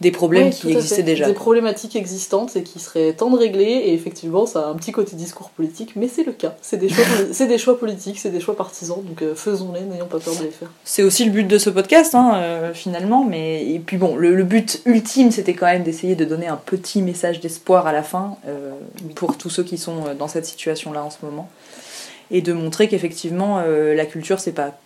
des 0.00 0.10
problèmes 0.10 0.46
Oui, 0.46 0.50
qui 0.50 0.62
fait. 0.62 0.72
existaient 0.72 1.04
déjà. 1.04 1.26
Des 1.26 1.32
problématiques 1.32 1.94
existantes 1.94 2.56
et 2.56 2.64
qui 2.64 2.80
seraient 2.80 3.12
temps 3.12 3.30
de 3.30 3.38
régler, 3.38 3.62
et 3.66 3.94
effectivement, 3.94 4.46
ça 4.46 4.66
a 4.66 4.70
un 4.70 4.74
petit 4.74 4.90
côté 4.90 5.14
discours 5.14 5.50
politique, 5.50 5.92
mais 5.94 6.08
c'est 6.08 6.24
le 6.24 6.32
cas. 6.32 6.56
C'est 6.60 6.76
des, 6.76 6.88
choix 6.88 7.04
c'est 7.32 7.46
des 7.46 7.56
choix 7.56 7.78
politiques, 7.78 8.18
c'est 8.18 8.30
des 8.30 8.40
choix 8.40 8.56
partisans, 8.56 9.00
donc 9.00 9.22
euh, 9.22 9.36
faisons-les, 9.36 9.82
n'ayons 9.82 10.06
pas 10.06 10.18
peur 10.18 10.34
de 10.34 10.42
les 10.42 10.50
faire. 10.50 10.72
C'est 10.82 11.04
aussi 11.04 11.24
le 11.24 11.30
but 11.30 11.46
de 11.46 11.58
ce 11.58 11.70
podcast, 11.70 12.16
hein, 12.16 12.32
euh, 12.34 12.74
finalement. 12.74 13.22
Mais 13.22 13.64
et 13.64 13.78
puis 13.78 13.96
bon, 13.96 14.16
le, 14.16 14.34
le 14.34 14.42
but 14.42 14.82
ultime, 14.86 15.30
c'était 15.30 15.54
quand 15.54 15.66
même 15.66 15.84
d'essayer 15.84 16.16
de 16.16 16.24
donner 16.24 16.48
un 16.48 16.56
petit 16.56 17.00
message 17.00 17.38
d'espoir 17.38 17.86
à 17.86 17.92
la 17.92 18.02
fin 18.02 18.38
euh, 18.48 18.72
pour 19.14 19.38
tous 19.38 19.50
ceux 19.50 19.62
qui 19.62 19.78
sont 19.78 20.16
dans 20.18 20.26
cette 20.26 20.46
situation-là 20.46 21.04
en 21.04 21.10
ce 21.10 21.18
moment, 21.22 21.48
et 22.30 22.40
de 22.42 22.52
montrer 22.52 22.88
qu'effectivement, 22.88 23.58
euh, 23.64 23.94
la 23.94 24.06
culture, 24.06 24.40
c'est 24.40 24.52
pas 24.52 24.78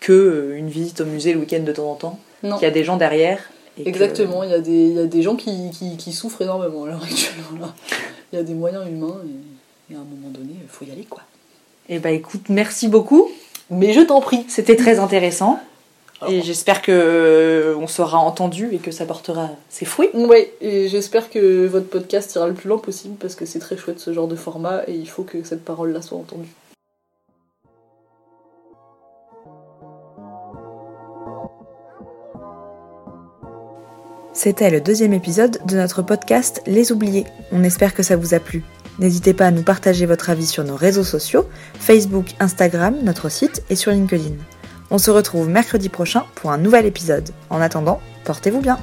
que 0.00 0.12
euh, 0.12 0.56
une 0.58 0.68
visite 0.68 1.00
au 1.00 1.04
musée 1.06 1.32
le 1.32 1.40
week-end 1.40 1.62
de 1.62 1.72
temps 1.72 1.90
en 1.90 1.94
temps. 1.94 2.18
Non. 2.42 2.56
Qu'il 2.56 2.64
y 2.64 2.70
a 2.70 2.72
des 2.72 2.84
gens 2.84 2.96
derrière. 2.96 3.38
et 3.78 3.88
Exactement, 3.88 4.42
il 4.44 4.50
y, 4.50 4.54
a 4.54 4.58
des- 4.60 4.70
il 4.88 4.94
y 4.94 4.98
a 5.00 5.06
des 5.06 5.22
gens 5.22 5.36
qui, 5.36 5.70
qui, 5.70 5.96
qui 5.96 6.12
souffrent 6.12 6.42
énormément 6.42 6.84
à 6.84 6.88
l'heure 6.88 7.02
actuelle. 7.02 7.32
Il 8.32 8.36
y 8.36 8.38
a 8.38 8.42
des 8.44 8.54
moyens 8.54 8.86
humains, 8.88 9.16
et, 9.88 9.92
et 9.92 9.96
à 9.96 10.00
un 10.00 10.04
moment 10.04 10.28
donné, 10.30 10.52
il 10.62 10.68
faut 10.68 10.84
y 10.84 10.90
aller, 10.90 11.04
quoi. 11.08 11.22
Eh 11.88 11.98
bah 11.98 12.10
écoute, 12.10 12.48
merci 12.48 12.88
beaucoup. 12.88 13.30
Mais 13.70 13.92
je 13.92 14.00
t'en 14.00 14.20
prie 14.20 14.44
C'était 14.48 14.76
très 14.76 14.98
intéressant. 14.98 15.60
Alors. 16.20 16.32
Et 16.32 16.40
j'espère 16.42 16.82
que 16.82 16.92
euh, 16.92 17.76
on 17.78 17.86
sera 17.86 18.18
entendu 18.18 18.68
et 18.72 18.78
que 18.78 18.90
ça 18.90 19.04
portera 19.04 19.50
ses 19.68 19.84
fruits. 19.84 20.08
Ouais, 20.14 20.52
et 20.60 20.88
j'espère 20.88 21.28
que 21.30 21.66
votre 21.66 21.88
podcast 21.88 22.34
ira 22.34 22.46
le 22.48 22.54
plus 22.54 22.68
loin 22.68 22.78
possible, 22.78 23.16
parce 23.20 23.34
que 23.34 23.44
c'est 23.46 23.58
très 23.58 23.76
chouette 23.76 24.00
ce 24.00 24.12
genre 24.12 24.26
de 24.28 24.36
format, 24.36 24.82
et 24.88 24.92
il 24.94 25.08
faut 25.08 25.24
que 25.24 25.42
cette 25.44 25.64
parole-là 25.64 26.00
soit 26.02 26.16
entendue. 26.18 26.48
C'était 34.46 34.70
le 34.70 34.80
deuxième 34.80 35.12
épisode 35.12 35.58
de 35.66 35.74
notre 35.74 36.02
podcast 36.02 36.62
Les 36.68 36.92
Oubliés. 36.92 37.26
On 37.50 37.64
espère 37.64 37.94
que 37.94 38.04
ça 38.04 38.14
vous 38.14 38.32
a 38.32 38.38
plu. 38.38 38.62
N'hésitez 39.00 39.34
pas 39.34 39.48
à 39.48 39.50
nous 39.50 39.64
partager 39.64 40.06
votre 40.06 40.30
avis 40.30 40.46
sur 40.46 40.62
nos 40.62 40.76
réseaux 40.76 41.02
sociaux, 41.02 41.48
Facebook, 41.80 42.26
Instagram, 42.38 42.94
notre 43.02 43.28
site 43.28 43.64
et 43.70 43.74
sur 43.74 43.90
LinkedIn. 43.90 44.36
On 44.92 44.98
se 44.98 45.10
retrouve 45.10 45.48
mercredi 45.48 45.88
prochain 45.88 46.26
pour 46.36 46.52
un 46.52 46.58
nouvel 46.58 46.86
épisode. 46.86 47.28
En 47.50 47.60
attendant, 47.60 48.00
portez-vous 48.24 48.60
bien. 48.60 48.78